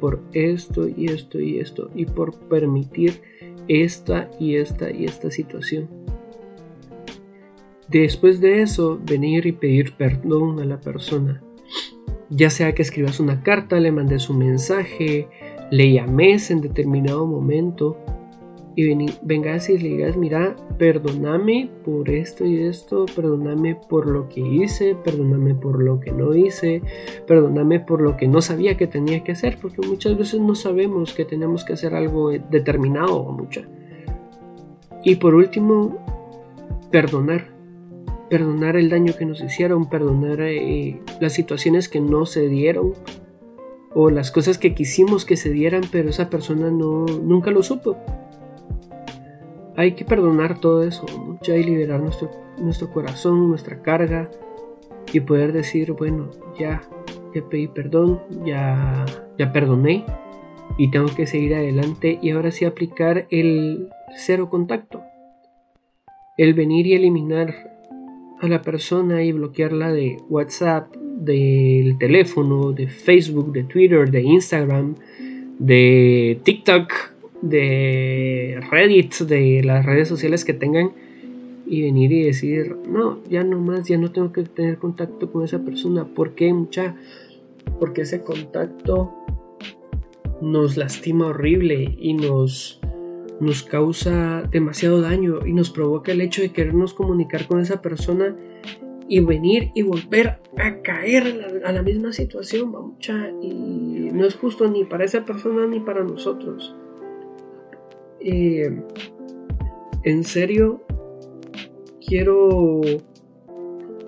por 0.00 0.22
esto 0.32 0.88
y 0.88 1.06
esto 1.06 1.40
y 1.40 1.60
esto, 1.60 1.90
y 1.94 2.06
por 2.06 2.38
permitir 2.48 3.22
esta 3.68 4.30
y 4.38 4.56
esta 4.56 4.90
y 4.90 5.06
esta 5.06 5.30
situación. 5.30 5.88
Después 7.88 8.40
de 8.40 8.62
eso, 8.62 9.00
venir 9.02 9.46
y 9.46 9.52
pedir 9.52 9.94
perdón 9.96 10.60
a 10.60 10.64
la 10.64 10.80
persona. 10.80 11.42
Ya 12.28 12.50
sea 12.50 12.74
que 12.74 12.82
escribas 12.82 13.20
una 13.20 13.42
carta, 13.42 13.78
le 13.78 13.92
mandes 13.92 14.28
un 14.28 14.38
mensaje, 14.38 15.28
le 15.74 15.90
llames 15.90 16.52
en 16.52 16.60
determinado 16.60 17.26
momento 17.26 17.96
y 18.76 18.94
vengas 19.22 19.68
y 19.68 19.78
le 19.78 19.88
digas, 19.88 20.16
mira, 20.16 20.54
perdóname 20.78 21.68
por 21.84 22.10
esto 22.10 22.44
y 22.44 22.62
esto, 22.62 23.06
perdóname 23.06 23.74
por 23.88 24.06
lo 24.06 24.28
que 24.28 24.40
hice, 24.40 24.94
perdóname 24.94 25.56
por 25.56 25.82
lo 25.82 25.98
que 25.98 26.12
no 26.12 26.32
hice, 26.32 26.80
perdóname 27.26 27.80
por 27.80 28.00
lo 28.00 28.16
que 28.16 28.28
no 28.28 28.40
sabía 28.40 28.76
que 28.76 28.86
tenía 28.86 29.24
que 29.24 29.32
hacer, 29.32 29.58
porque 29.60 29.84
muchas 29.84 30.16
veces 30.16 30.40
no 30.40 30.54
sabemos 30.54 31.12
que 31.12 31.24
tenemos 31.24 31.64
que 31.64 31.72
hacer 31.72 31.96
algo 31.96 32.30
determinado 32.30 33.16
o 33.16 33.32
mucha. 33.32 33.62
Y 35.02 35.16
por 35.16 35.34
último, 35.34 35.98
perdonar. 36.92 37.52
Perdonar 38.30 38.76
el 38.76 38.90
daño 38.90 39.14
que 39.18 39.26
nos 39.26 39.42
hicieron, 39.42 39.88
perdonar 39.88 40.40
eh, 40.40 41.00
las 41.20 41.32
situaciones 41.32 41.88
que 41.88 42.00
no 42.00 42.26
se 42.26 42.48
dieron, 42.48 42.94
o 43.94 44.10
las 44.10 44.30
cosas 44.30 44.58
que 44.58 44.74
quisimos 44.74 45.24
que 45.24 45.36
se 45.36 45.50
dieran, 45.50 45.82
pero 45.90 46.10
esa 46.10 46.28
persona 46.28 46.70
no, 46.70 47.06
nunca 47.06 47.50
lo 47.50 47.62
supo. 47.62 47.96
Hay 49.76 49.92
que 49.92 50.04
perdonar 50.04 50.60
todo 50.60 50.82
eso, 50.82 51.06
ya 51.42 51.56
y 51.56 51.64
liberar 51.64 52.00
nuestro, 52.00 52.30
nuestro 52.58 52.90
corazón, 52.90 53.48
nuestra 53.48 53.82
carga, 53.82 54.30
y 55.12 55.20
poder 55.20 55.52
decir, 55.52 55.92
bueno, 55.92 56.30
ya, 56.58 56.82
ya 57.34 57.48
pedí 57.48 57.68
perdón, 57.68 58.20
ya, 58.44 59.04
ya 59.38 59.52
perdoné 59.52 60.04
y 60.76 60.90
tengo 60.90 61.06
que 61.14 61.26
seguir 61.26 61.54
adelante 61.54 62.18
y 62.20 62.30
ahora 62.30 62.50
sí 62.50 62.64
aplicar 62.64 63.26
el 63.30 63.90
cero 64.16 64.48
contacto. 64.50 65.02
El 66.36 66.54
venir 66.54 66.86
y 66.86 66.94
eliminar 66.94 67.54
a 68.40 68.48
la 68.48 68.62
persona 68.62 69.22
y 69.22 69.32
bloquearla 69.32 69.92
de 69.92 70.16
WhatsApp, 70.28 70.92
del 71.24 71.98
teléfono, 71.98 72.72
de 72.72 72.88
Facebook, 72.88 73.52
de 73.52 73.64
Twitter, 73.64 74.10
de 74.10 74.22
Instagram, 74.22 74.94
de 75.58 76.38
TikTok, 76.42 76.92
de 77.42 78.60
Reddit, 78.70 79.14
de 79.20 79.62
las 79.62 79.84
redes 79.84 80.08
sociales 80.08 80.44
que 80.44 80.54
tengan 80.54 80.92
y 81.66 81.82
venir 81.82 82.12
y 82.12 82.22
decir, 82.24 82.76
no, 82.88 83.20
ya 83.28 83.42
no 83.44 83.58
más, 83.58 83.88
ya 83.88 83.98
no 83.98 84.10
tengo 84.10 84.32
que 84.32 84.42
tener 84.42 84.78
contacto 84.78 85.30
con 85.30 85.44
esa 85.44 85.60
persona. 85.60 86.04
¿Por 86.04 86.34
qué 86.34 86.52
mucha? 86.52 86.96
Porque 87.78 88.02
ese 88.02 88.22
contacto 88.22 89.14
nos 90.40 90.76
lastima 90.76 91.28
horrible 91.28 91.96
y 91.98 92.14
nos, 92.14 92.80
nos 93.40 93.62
causa 93.62 94.42
demasiado 94.42 95.00
daño 95.00 95.46
y 95.46 95.52
nos 95.52 95.70
provoca 95.70 96.12
el 96.12 96.20
hecho 96.20 96.42
de 96.42 96.50
querernos 96.50 96.92
comunicar 96.92 97.46
con 97.46 97.60
esa 97.60 97.80
persona 97.80 98.36
y 99.08 99.20
venir 99.20 99.70
y 99.74 99.82
volver 99.82 100.38
a 100.56 100.80
caer 100.82 101.62
a 101.64 101.72
la, 101.72 101.82
misma 101.82 102.12
situación, 102.12 102.70
mucha, 102.70 103.30
y 103.42 104.10
no 104.12 104.24
es 104.24 104.34
justo 104.34 104.68
ni 104.68 104.84
para 104.84 105.04
esa 105.04 105.24
persona 105.24 105.66
ni 105.66 105.80
para 105.80 106.02
nosotros. 106.02 106.74
Eh, 108.20 108.80
en 110.04 110.24
serio, 110.24 110.82
quiero 112.06 112.80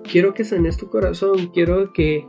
quiero 0.07 0.33
que 0.33 0.43
sanes 0.43 0.77
tu 0.77 0.89
corazón, 0.89 1.51
quiero 1.53 1.93
que, 1.93 2.25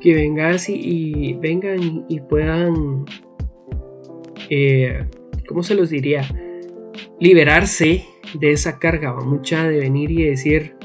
que 0.00 0.14
vengas 0.14 0.68
y, 0.68 1.34
vengan 1.34 2.06
y, 2.08 2.20
puedan, 2.20 3.04
eh, 4.50 5.06
¿cómo 5.46 5.62
se 5.62 5.74
los 5.74 5.90
diría? 5.90 6.22
Liberarse 7.20 8.04
de 8.38 8.52
esa 8.52 8.78
carga, 8.78 9.14
mucha 9.20 9.68
de 9.68 9.78
venir 9.78 10.10
y 10.10 10.24
decir, 10.24 10.76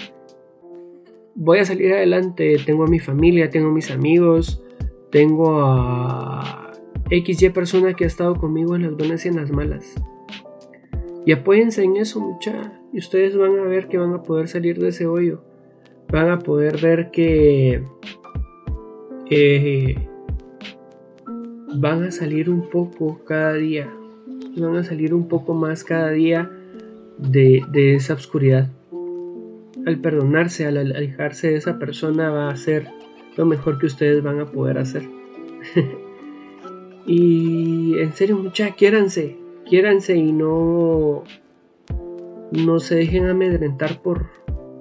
voy 1.39 1.59
a 1.59 1.65
salir 1.65 1.93
adelante, 1.93 2.57
tengo 2.65 2.83
a 2.83 2.87
mi 2.87 2.99
familia, 2.99 3.49
tengo 3.49 3.69
a 3.69 3.73
mis 3.73 3.89
amigos, 3.91 4.61
tengo 5.09 5.61
a 5.61 6.73
XY 7.09 7.49
persona 7.51 7.93
que 7.93 8.03
ha 8.03 8.07
estado 8.07 8.35
conmigo 8.35 8.75
en 8.75 8.83
las 8.83 8.95
buenas 8.95 9.25
y 9.25 9.29
en 9.29 9.37
las 9.37 9.49
malas. 9.49 9.95
Y 11.25 11.31
apóyense 11.31 11.83
en 11.83 11.95
eso, 11.95 12.19
mucha. 12.19 12.73
Y 12.91 12.99
ustedes 12.99 13.37
van 13.37 13.57
a 13.57 13.63
ver 13.63 13.87
que 13.87 13.97
van 13.97 14.13
a 14.13 14.21
poder 14.21 14.49
salir 14.49 14.79
de 14.79 14.89
ese 14.89 15.07
hoyo. 15.07 15.41
Van 16.11 16.29
a 16.29 16.39
poder 16.39 16.81
ver 16.81 17.09
que 17.11 17.83
eh, 19.29 19.95
van 21.75 22.03
a 22.03 22.11
salir 22.11 22.49
un 22.49 22.69
poco 22.69 23.23
cada 23.25 23.53
día. 23.53 23.89
Van 24.57 24.75
a 24.75 24.83
salir 24.83 25.13
un 25.13 25.27
poco 25.27 25.53
más 25.53 25.83
cada 25.83 26.11
día 26.11 26.51
de, 27.17 27.63
esa 27.95 28.13
oscuridad. 28.13 28.69
Al 29.89 29.97
perdonarse, 29.97 30.67
al 30.67 30.77
alejarse 30.77 31.49
de 31.49 31.55
esa 31.55 31.79
persona 31.79 32.29
va 32.29 32.49
a 32.49 32.55
ser 32.55 32.89
lo 33.35 33.47
mejor 33.47 33.79
que 33.79 33.87
ustedes 33.87 34.21
van 34.21 34.39
a 34.39 34.45
poder 34.45 34.77
hacer. 34.77 35.01
y 37.07 37.97
en 37.97 38.13
serio, 38.13 38.37
mucha, 38.37 38.69
quiéranse, 38.75 39.39
quiéranse 39.67 40.15
y 40.15 40.31
no 40.31 41.23
no 42.51 42.79
se 42.79 42.97
dejen 42.97 43.25
amedrentar 43.25 44.03
por, 44.03 44.27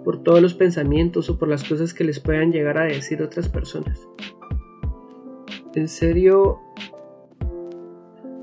por 0.04 0.22
todos 0.22 0.42
los 0.42 0.52
pensamientos 0.52 1.30
o 1.30 1.38
por 1.38 1.48
las 1.48 1.64
cosas 1.64 1.94
que 1.94 2.04
les 2.04 2.20
puedan 2.20 2.52
llegar 2.52 2.76
a 2.76 2.84
decir 2.84 3.22
otras 3.22 3.48
personas. 3.48 4.06
En 5.74 5.88
serio, 5.88 6.60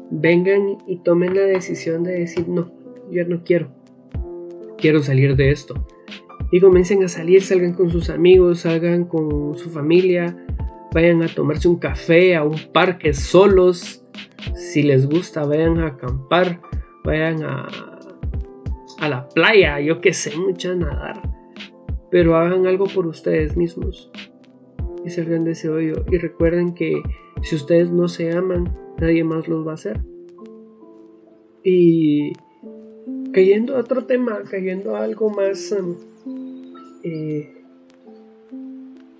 vengan 0.09 0.79
y 0.87 0.97
tomen 0.97 1.35
la 1.35 1.41
decisión 1.41 2.01
de 2.01 2.21
decir, 2.21 2.49
no, 2.49 2.71
yo 3.11 3.23
no 3.27 3.43
quiero, 3.43 3.69
quiero 4.79 5.03
salir 5.03 5.35
de 5.35 5.51
esto. 5.51 5.85
Y 6.51 6.59
comiencen 6.59 7.03
a 7.03 7.07
salir, 7.07 7.41
salgan 7.41 7.73
con 7.73 7.89
sus 7.89 8.09
amigos, 8.09 8.59
salgan 8.61 9.05
con 9.05 9.57
su 9.57 9.69
familia, 9.69 10.37
vayan 10.93 11.23
a 11.23 11.27
tomarse 11.27 11.67
un 11.67 11.77
café, 11.77 12.35
a 12.35 12.43
un 12.43 12.57
parque 12.71 13.13
solos, 13.13 14.03
si 14.53 14.83
les 14.83 15.07
gusta, 15.09 15.43
vayan 15.43 15.79
a 15.79 15.87
acampar, 15.87 16.61
vayan 17.03 17.43
a 17.43 17.67
a 18.99 19.09
la 19.09 19.27
playa, 19.29 19.79
yo 19.79 20.01
que 20.01 20.13
sé, 20.13 20.35
mucha 20.37 20.73
nadar. 20.73 21.21
Pero 22.11 22.35
hagan 22.35 22.65
algo 22.65 22.85
por 22.85 23.07
ustedes 23.07 23.57
mismos 23.57 24.11
y 25.03 25.09
salgan 25.09 25.43
de 25.43 25.51
ese 25.51 25.69
hoyo. 25.69 25.93
Y 26.11 26.17
recuerden 26.17 26.73
que 26.73 27.01
si 27.41 27.55
ustedes 27.55 27.91
no 27.91 28.07
se 28.07 28.31
aman, 28.31 28.73
nadie 28.99 29.23
más 29.23 29.47
los 29.47 29.65
va 29.65 29.71
a 29.71 29.75
hacer. 29.75 30.01
Y 31.63 32.33
cayendo 33.33 33.75
a 33.75 33.81
otro 33.81 34.05
tema, 34.05 34.43
cayendo 34.49 34.95
a 34.95 35.03
algo 35.03 35.29
más 35.29 35.71
um, 35.71 35.95
eh, 37.05 37.61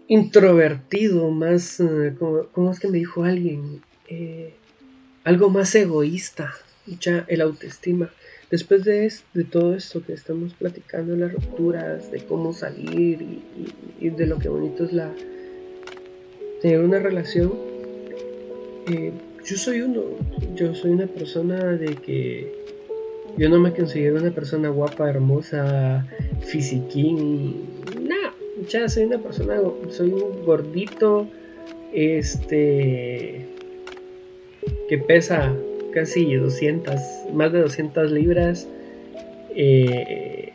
introvertido, 0.08 1.30
más, 1.30 1.80
uh, 1.80 2.15
como, 2.52 2.71
es 2.71 2.80
que 2.80 2.88
me 2.88 2.98
dijo 2.98 3.24
alguien? 3.24 3.82
Eh, 4.08 4.56
algo 5.24 5.50
más 5.52 5.74
egoísta, 5.76 6.54
ya 7.00 7.26
el 7.28 7.41
autoestima. 7.41 8.10
Después 8.50 8.84
de, 8.84 9.12
de, 9.34 9.43
todo 9.43 9.76
esto 9.76 10.04
que 10.04 10.13
estamos 10.13 10.54
platicando, 10.56 11.15
las 11.15 11.32
rupturas, 11.32 12.12
de 12.12 12.26
cómo 12.26 12.54
salir 12.54 13.21
y, 14.00 14.10
de 14.10 14.28
lo 14.28 14.39
que 14.39 14.50
bonito 14.50 14.86
es 14.86 14.93
la 14.93 15.13
tener 16.62 16.80
una 16.80 17.00
relación, 17.00 17.54
eh, 18.88 19.12
yo 19.43 19.58
soy 19.58 19.82
uno, 19.82 20.02
yo 20.56 20.74
soy 20.74 20.91
una 20.91 21.08
persona 21.08 21.74
de 21.74 21.95
que 21.95 22.65
yo 23.38 23.50
no 23.50 23.60
me 23.60 23.74
considero 23.74 24.17
una 24.17 24.32
persona 24.32 24.69
guapa, 24.69 25.10
hermosa, 25.10 26.08
fisiquín, 26.39 27.74
ya 28.67 28.89
soy 28.89 29.06
una 29.06 29.19
persona, 29.19 29.62
soy 29.89 30.12
un 30.12 30.45
gordito, 30.45 31.28
este, 31.93 33.45
que 34.89 34.97
pesa 34.97 35.56
casi 35.93 36.36
200, 36.36 36.95
más 37.34 37.51
de 37.54 37.62
200 37.62 38.12
libras. 38.12 38.67
Eh, 39.56 40.54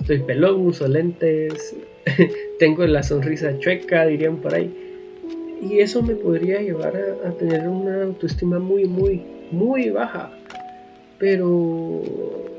estoy 0.00 0.18
pelón, 0.20 0.66
uso 0.66 0.88
lentes, 0.88 1.76
tengo 2.58 2.86
la 2.86 3.02
sonrisa 3.02 3.58
chueca, 3.58 4.06
dirían 4.06 4.38
por 4.38 4.54
ahí. 4.54 4.70
Y 5.60 5.80
eso 5.80 6.02
me 6.02 6.14
podría 6.14 6.60
llevar 6.60 6.96
a, 7.24 7.30
tener 7.32 7.68
una 7.68 8.04
autoestima 8.04 8.58
muy, 8.58 8.84
muy, 8.84 9.22
muy 9.50 9.90
baja. 9.90 10.32
Pero 11.18 12.02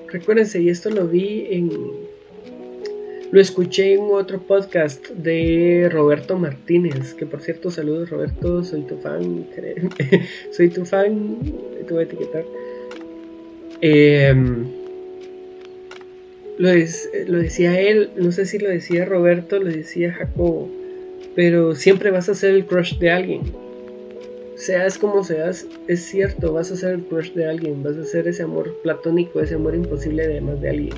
recuérdense, 0.07 0.61
y 0.61 0.69
esto 0.69 0.89
lo 0.89 1.07
vi 1.07 1.47
en, 1.49 1.69
lo 3.31 3.39
escuché 3.39 3.93
en 3.93 4.07
otro 4.11 4.39
podcast 4.39 5.07
de 5.09 5.87
Roberto 5.91 6.37
Martínez, 6.37 7.13
que 7.13 7.25
por 7.27 7.41
cierto, 7.41 7.69
saludos 7.69 8.09
Roberto, 8.09 8.63
soy 8.63 8.81
tu 8.81 8.97
fan, 8.97 9.45
soy 10.51 10.69
tu 10.69 10.85
fan, 10.85 11.37
te 11.87 11.93
voy 11.93 12.03
a 12.03 12.05
etiquetar. 12.05 12.43
Em, 13.81 14.65
lo, 16.57 16.69
lo, 17.27 17.37
decía 17.37 17.79
él, 17.79 18.09
no 18.17 18.31
sé 18.31 18.45
si 18.45 18.57
lo 18.57 18.67
decía 18.67 19.05
Roberto, 19.05 19.59
lo 19.59 19.69
decía 19.69 20.11
Jacobo, 20.11 20.67
pero 21.35 21.75
siempre 21.75 22.09
vas 22.11 22.29
a 22.29 22.35
ser 22.35 22.55
el 22.55 22.65
crush 22.65 22.97
de 22.97 23.11
alguien. 23.11 23.41
Seas 24.55 24.97
como 24.97 25.23
seas, 25.23 25.67
es 25.87 26.01
cierto, 26.01 26.51
vas 26.51 26.71
a 26.71 26.75
ser 26.75 26.95
el 26.95 27.03
crush 27.03 27.31
de 27.33 27.45
alguien, 27.45 27.83
vas 27.83 27.95
a 27.95 28.03
ser 28.03 28.27
ese 28.27 28.43
amor 28.43 28.75
platónico, 28.81 29.39
ese 29.39 29.53
amor 29.55 29.75
imposible 29.75 30.23
además 30.23 30.59
de 30.59 30.69
alguien. 30.69 30.95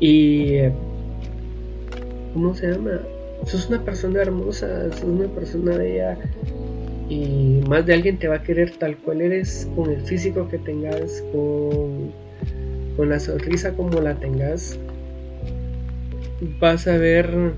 Y 0.00 0.58
¿cómo 2.32 2.54
se 2.54 2.70
llama? 2.70 3.00
Sos 3.46 3.68
una 3.68 3.84
persona 3.84 4.20
hermosa, 4.20 4.90
sos 4.92 5.04
una 5.04 5.28
persona 5.28 5.76
bella 5.76 6.18
y 7.08 7.60
más 7.68 7.86
de 7.86 7.94
alguien 7.94 8.18
te 8.18 8.28
va 8.28 8.36
a 8.36 8.42
querer 8.42 8.72
tal 8.76 8.96
cual 8.96 9.20
eres, 9.20 9.68
con 9.74 9.90
el 9.90 10.00
físico 10.02 10.48
que 10.48 10.58
tengas, 10.58 11.24
con, 11.32 12.12
con 12.96 13.08
la 13.08 13.18
sonrisa 13.18 13.72
como 13.72 14.00
la 14.00 14.14
tengas. 14.14 14.78
Vas 16.60 16.86
a 16.86 16.96
ver 16.96 17.52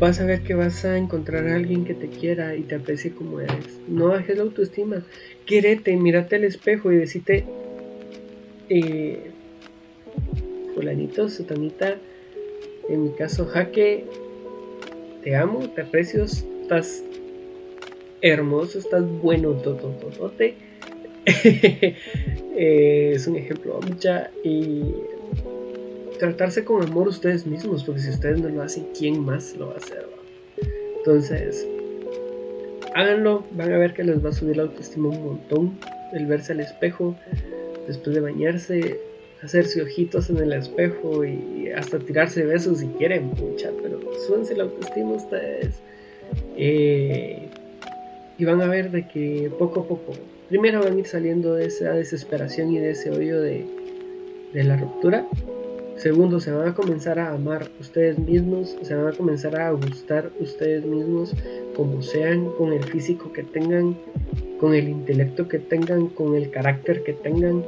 vas 0.00 0.18
a 0.18 0.24
ver 0.24 0.42
que 0.42 0.54
vas 0.54 0.84
a 0.86 0.96
encontrar 0.96 1.46
a 1.46 1.54
alguien 1.54 1.84
que 1.84 1.94
te 1.94 2.08
quiera 2.08 2.56
y 2.56 2.62
te 2.62 2.74
aprecie 2.74 3.12
como 3.12 3.40
eres. 3.40 3.78
No 3.86 4.08
bajes 4.08 4.36
la 4.36 4.44
autoestima. 4.44 5.04
Quierete, 5.44 5.94
mírate 5.96 6.36
al 6.36 6.44
espejo 6.44 6.90
y 6.90 6.96
decite, 6.96 7.44
eh, 8.70 9.30
fulanito, 10.74 11.28
sotanita, 11.28 11.98
en 12.92 13.04
mi 13.04 13.10
caso, 13.10 13.46
Jaque, 13.46 14.04
te 15.22 15.36
amo, 15.36 15.68
te 15.70 15.82
aprecio, 15.82 16.24
estás 16.24 17.02
hermoso, 18.20 18.78
estás 18.78 19.08
bueno, 19.08 19.52
totototote. 19.52 20.54
es 22.56 23.26
un 23.26 23.36
ejemplo 23.36 23.78
mucha 23.86 24.30
y 24.42 24.82
tratarse 26.18 26.64
con 26.64 26.82
amor 26.82 27.08
ustedes 27.08 27.46
mismos, 27.46 27.84
porque 27.84 28.00
si 28.00 28.10
ustedes 28.10 28.40
no 28.40 28.48
lo 28.48 28.62
hacen, 28.62 28.86
¿quién 28.98 29.24
más 29.24 29.56
lo 29.56 29.68
va 29.68 29.74
a 29.74 29.76
hacer? 29.76 30.06
Entonces, 30.98 31.66
háganlo, 32.94 33.44
van 33.52 33.72
a 33.72 33.78
ver 33.78 33.94
que 33.94 34.04
les 34.04 34.24
va 34.24 34.30
a 34.30 34.32
subir 34.32 34.56
la 34.56 34.64
autoestima 34.64 35.08
un 35.08 35.24
montón, 35.24 35.78
el 36.12 36.26
verse 36.26 36.52
al 36.52 36.60
espejo, 36.60 37.16
después 37.86 38.14
de 38.14 38.20
bañarse, 38.20 39.00
hacerse 39.42 39.82
ojitos 39.82 40.30
en 40.30 40.38
el 40.38 40.52
espejo 40.52 41.24
y 41.24 41.70
hasta 41.74 41.98
tirarse 41.98 42.44
besos 42.44 42.78
si 42.78 42.86
quieren, 42.88 43.30
pucha, 43.30 43.70
pero 43.82 44.00
súbense 44.26 44.56
la 44.56 44.64
autoestima 44.64 45.12
ustedes. 45.12 45.80
Eh, 46.56 47.48
y 48.38 48.44
van 48.44 48.60
a 48.60 48.66
ver 48.66 48.90
de 48.90 49.06
que 49.06 49.50
poco 49.58 49.80
a 49.80 49.88
poco, 49.88 50.12
primero 50.48 50.80
van 50.82 50.96
a 50.96 50.98
ir 50.98 51.06
saliendo 51.06 51.54
de 51.54 51.66
esa 51.66 51.92
desesperación 51.92 52.72
y 52.72 52.78
de 52.78 52.90
ese 52.90 53.10
odio 53.10 53.40
de, 53.40 53.66
de 54.52 54.64
la 54.64 54.76
ruptura. 54.76 55.26
Segundo, 55.96 56.40
se 56.40 56.50
van 56.50 56.68
a 56.68 56.74
comenzar 56.74 57.18
a 57.18 57.32
amar 57.32 57.70
ustedes 57.78 58.18
mismos, 58.18 58.74
se 58.80 58.94
van 58.94 59.08
a 59.08 59.12
comenzar 59.12 59.60
a 59.60 59.70
gustar 59.72 60.30
ustedes 60.40 60.82
mismos 60.86 61.34
como 61.76 62.00
sean, 62.00 62.50
con 62.56 62.72
el 62.72 62.82
físico 62.84 63.32
que 63.34 63.42
tengan, 63.42 63.98
con 64.58 64.74
el 64.74 64.88
intelecto 64.88 65.46
que 65.46 65.58
tengan, 65.58 66.06
con 66.06 66.34
el 66.36 66.50
carácter 66.50 67.02
que 67.02 67.12
tengan. 67.12 67.62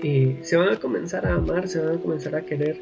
Se 0.00 0.56
van 0.56 0.70
a 0.70 0.76
comenzar 0.76 1.26
a 1.26 1.34
amar, 1.34 1.68
se 1.68 1.78
van 1.78 1.96
a 1.96 1.98
comenzar 2.00 2.34
a 2.34 2.42
querer 2.42 2.80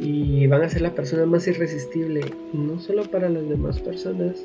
y 0.00 0.46
van 0.46 0.62
a 0.62 0.68
ser 0.68 0.82
la 0.82 0.94
persona 0.94 1.26
más 1.26 1.46
irresistible, 1.48 2.20
no 2.52 2.78
solo 2.78 3.02
para 3.10 3.28
las 3.28 3.48
demás 3.48 3.80
personas, 3.80 4.44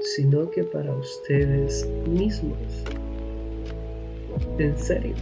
sino 0.00 0.50
que 0.50 0.62
para 0.62 0.94
ustedes 0.94 1.88
mismos. 2.08 2.58
En 4.58 4.78
serio. 4.78 5.14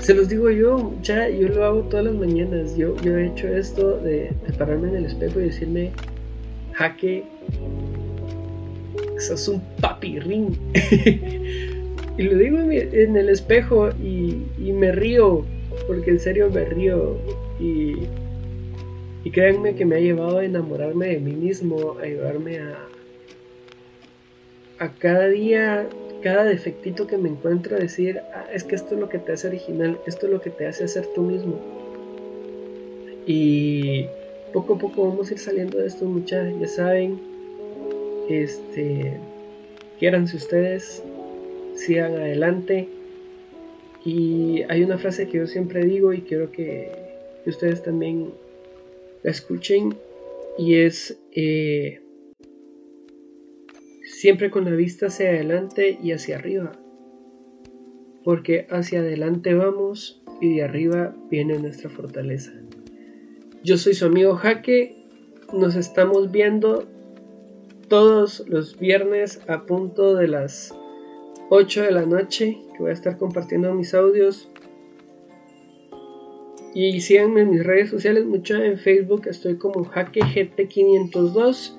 Se 0.00 0.12
los 0.12 0.28
digo 0.28 0.50
yo, 0.50 0.92
ya 1.02 1.28
yo 1.28 1.48
lo 1.48 1.64
hago 1.64 1.80
todas 1.82 2.06
las 2.06 2.14
mañanas. 2.14 2.76
Yo, 2.76 2.96
yo 2.96 3.16
he 3.16 3.28
hecho 3.28 3.48
esto 3.48 3.98
de, 3.98 4.32
pararme 4.58 4.88
en 4.88 4.96
el 4.96 5.04
espejo 5.06 5.40
y 5.40 5.44
decirme, 5.44 5.92
jaque, 6.72 7.24
sos 9.18 9.48
un 9.48 9.62
papirrín. 9.80 10.58
y 12.16 12.22
lo 12.22 12.36
digo 12.36 12.58
en, 12.58 13.16
el 13.16 13.28
espejo 13.28 13.90
y, 14.02 14.42
y, 14.58 14.72
me 14.72 14.92
río, 14.92 15.44
porque 15.86 16.10
en 16.10 16.20
serio 16.20 16.50
me 16.50 16.64
río. 16.64 17.16
Y, 17.60 17.94
y 19.24 19.30
créanme 19.30 19.74
que 19.74 19.84
me 19.84 19.96
ha 19.96 20.00
llevado 20.00 20.38
a 20.38 20.44
enamorarme 20.44 21.08
de 21.08 21.18
mí 21.18 21.32
mismo, 21.32 21.96
a 21.98 22.04
ayudarme 22.04 22.58
a, 22.58 22.78
a 24.78 24.92
cada 24.94 25.28
día 25.28 25.88
cada 26.26 26.44
defectito 26.44 27.06
que 27.06 27.18
me 27.18 27.28
encuentro 27.28 27.76
decir, 27.76 28.20
ah, 28.34 28.46
es 28.52 28.64
que 28.64 28.74
esto 28.74 28.94
es 28.94 29.00
lo 29.00 29.08
que 29.08 29.18
te 29.18 29.32
hace 29.32 29.46
original, 29.46 29.98
esto 30.06 30.26
es 30.26 30.32
lo 30.32 30.40
que 30.40 30.50
te 30.50 30.66
hace 30.66 30.88
ser 30.88 31.06
tú 31.14 31.22
mismo. 31.22 31.60
Y 33.26 34.06
poco 34.52 34.74
a 34.74 34.78
poco 34.78 35.08
vamos 35.08 35.30
a 35.30 35.34
ir 35.34 35.38
saliendo 35.38 35.78
de 35.78 35.86
esto, 35.86 36.04
muchachos, 36.04 36.58
ya 36.60 36.66
saben. 36.66 37.20
Este, 38.28 39.18
quiéranse 40.00 40.36
ustedes, 40.36 41.04
sigan 41.76 42.14
adelante. 42.14 42.88
Y 44.04 44.62
hay 44.68 44.82
una 44.82 44.98
frase 44.98 45.28
que 45.28 45.38
yo 45.38 45.46
siempre 45.46 45.84
digo 45.84 46.12
y 46.12 46.22
quiero 46.22 46.50
que, 46.50 46.90
ustedes 47.46 47.84
también 47.84 48.32
la 49.22 49.30
escuchen 49.30 49.94
y 50.58 50.76
es 50.76 51.16
eh, 51.30 52.02
siempre 54.02 54.50
con 54.50 54.64
la 54.64 54.72
vista 54.72 55.06
hacia 55.06 55.28
adelante 55.28 55.96
y 56.02 56.10
hacia 56.10 56.38
arriba, 56.38 56.72
porque 58.24 58.66
hacia 58.70 58.98
adelante 58.98 59.54
vamos 59.54 60.24
y 60.40 60.56
de 60.56 60.64
arriba 60.64 61.14
viene 61.30 61.58
nuestra 61.60 61.88
fortaleza. 61.88 62.52
Yo 63.62 63.78
soy 63.78 63.94
su 63.94 64.06
amigo 64.06 64.34
Jaque, 64.34 64.96
nos 65.52 65.76
estamos 65.76 66.32
viendo 66.32 66.88
todos 67.88 68.44
los 68.48 68.78
viernes 68.78 69.40
a 69.46 69.66
punto 69.66 70.16
de 70.16 70.28
las 70.28 70.74
8 71.50 71.82
de 71.82 71.90
la 71.90 72.06
noche, 72.06 72.58
que 72.72 72.78
voy 72.78 72.90
a 72.90 72.94
estar 72.94 73.18
compartiendo 73.18 73.72
mis 73.74 73.94
audios. 73.94 74.50
Y 76.74 77.00
síganme 77.00 77.42
en 77.42 77.50
mis 77.50 77.64
redes 77.64 77.90
sociales, 77.90 78.26
mucho 78.26 78.56
en 78.56 78.78
Facebook 78.78 79.22
estoy 79.28 79.56
como 79.56 79.84
Jaque 79.84 80.20
GT502 80.20 81.72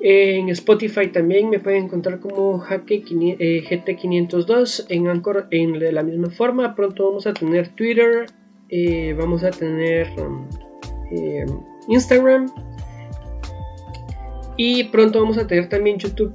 en 0.00 0.50
Spotify 0.50 1.08
también 1.08 1.48
me 1.48 1.58
pueden 1.58 1.84
encontrar 1.84 2.20
como 2.20 2.58
Jaque 2.58 2.96
eh, 2.96 3.64
GT502 3.68 4.86
en 4.90 5.08
Anchor 5.08 5.48
en 5.50 5.94
la 5.94 6.02
misma 6.02 6.30
forma. 6.30 6.74
Pronto 6.74 7.06
vamos 7.06 7.26
a 7.26 7.32
tener 7.32 7.68
Twitter, 7.68 8.26
eh, 8.68 9.14
vamos 9.18 9.42
a 9.42 9.50
tener 9.50 10.08
eh, 11.10 11.46
Instagram 11.88 12.46
y 14.58 14.84
pronto 14.84 15.20
vamos 15.20 15.38
a 15.38 15.46
tener 15.46 15.68
también 15.68 15.98
YouTube 15.98 16.34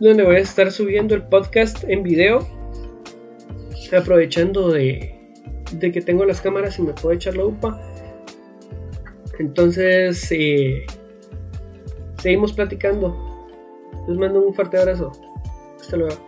donde 0.00 0.24
voy 0.24 0.36
a 0.36 0.40
estar 0.40 0.70
subiendo 0.70 1.14
el 1.14 1.22
podcast 1.22 1.84
en 1.84 2.02
video 2.02 2.46
aprovechando 3.94 4.70
de, 4.70 5.14
que 5.80 6.00
tengo 6.00 6.24
las 6.24 6.40
cámaras 6.40 6.78
y 6.78 6.82
me 6.82 6.92
puedo 6.92 7.14
echar 7.14 7.36
la 7.36 7.44
upa. 7.44 7.80
Entonces, 9.38 10.18
seguimos 12.18 12.52
platicando. 12.52 13.14
Les 14.08 14.16
mando 14.16 14.40
un 14.40 14.54
fuerte 14.54 14.78
abrazo. 14.78 15.12
Hasta 15.80 15.96
luego. 15.96 16.25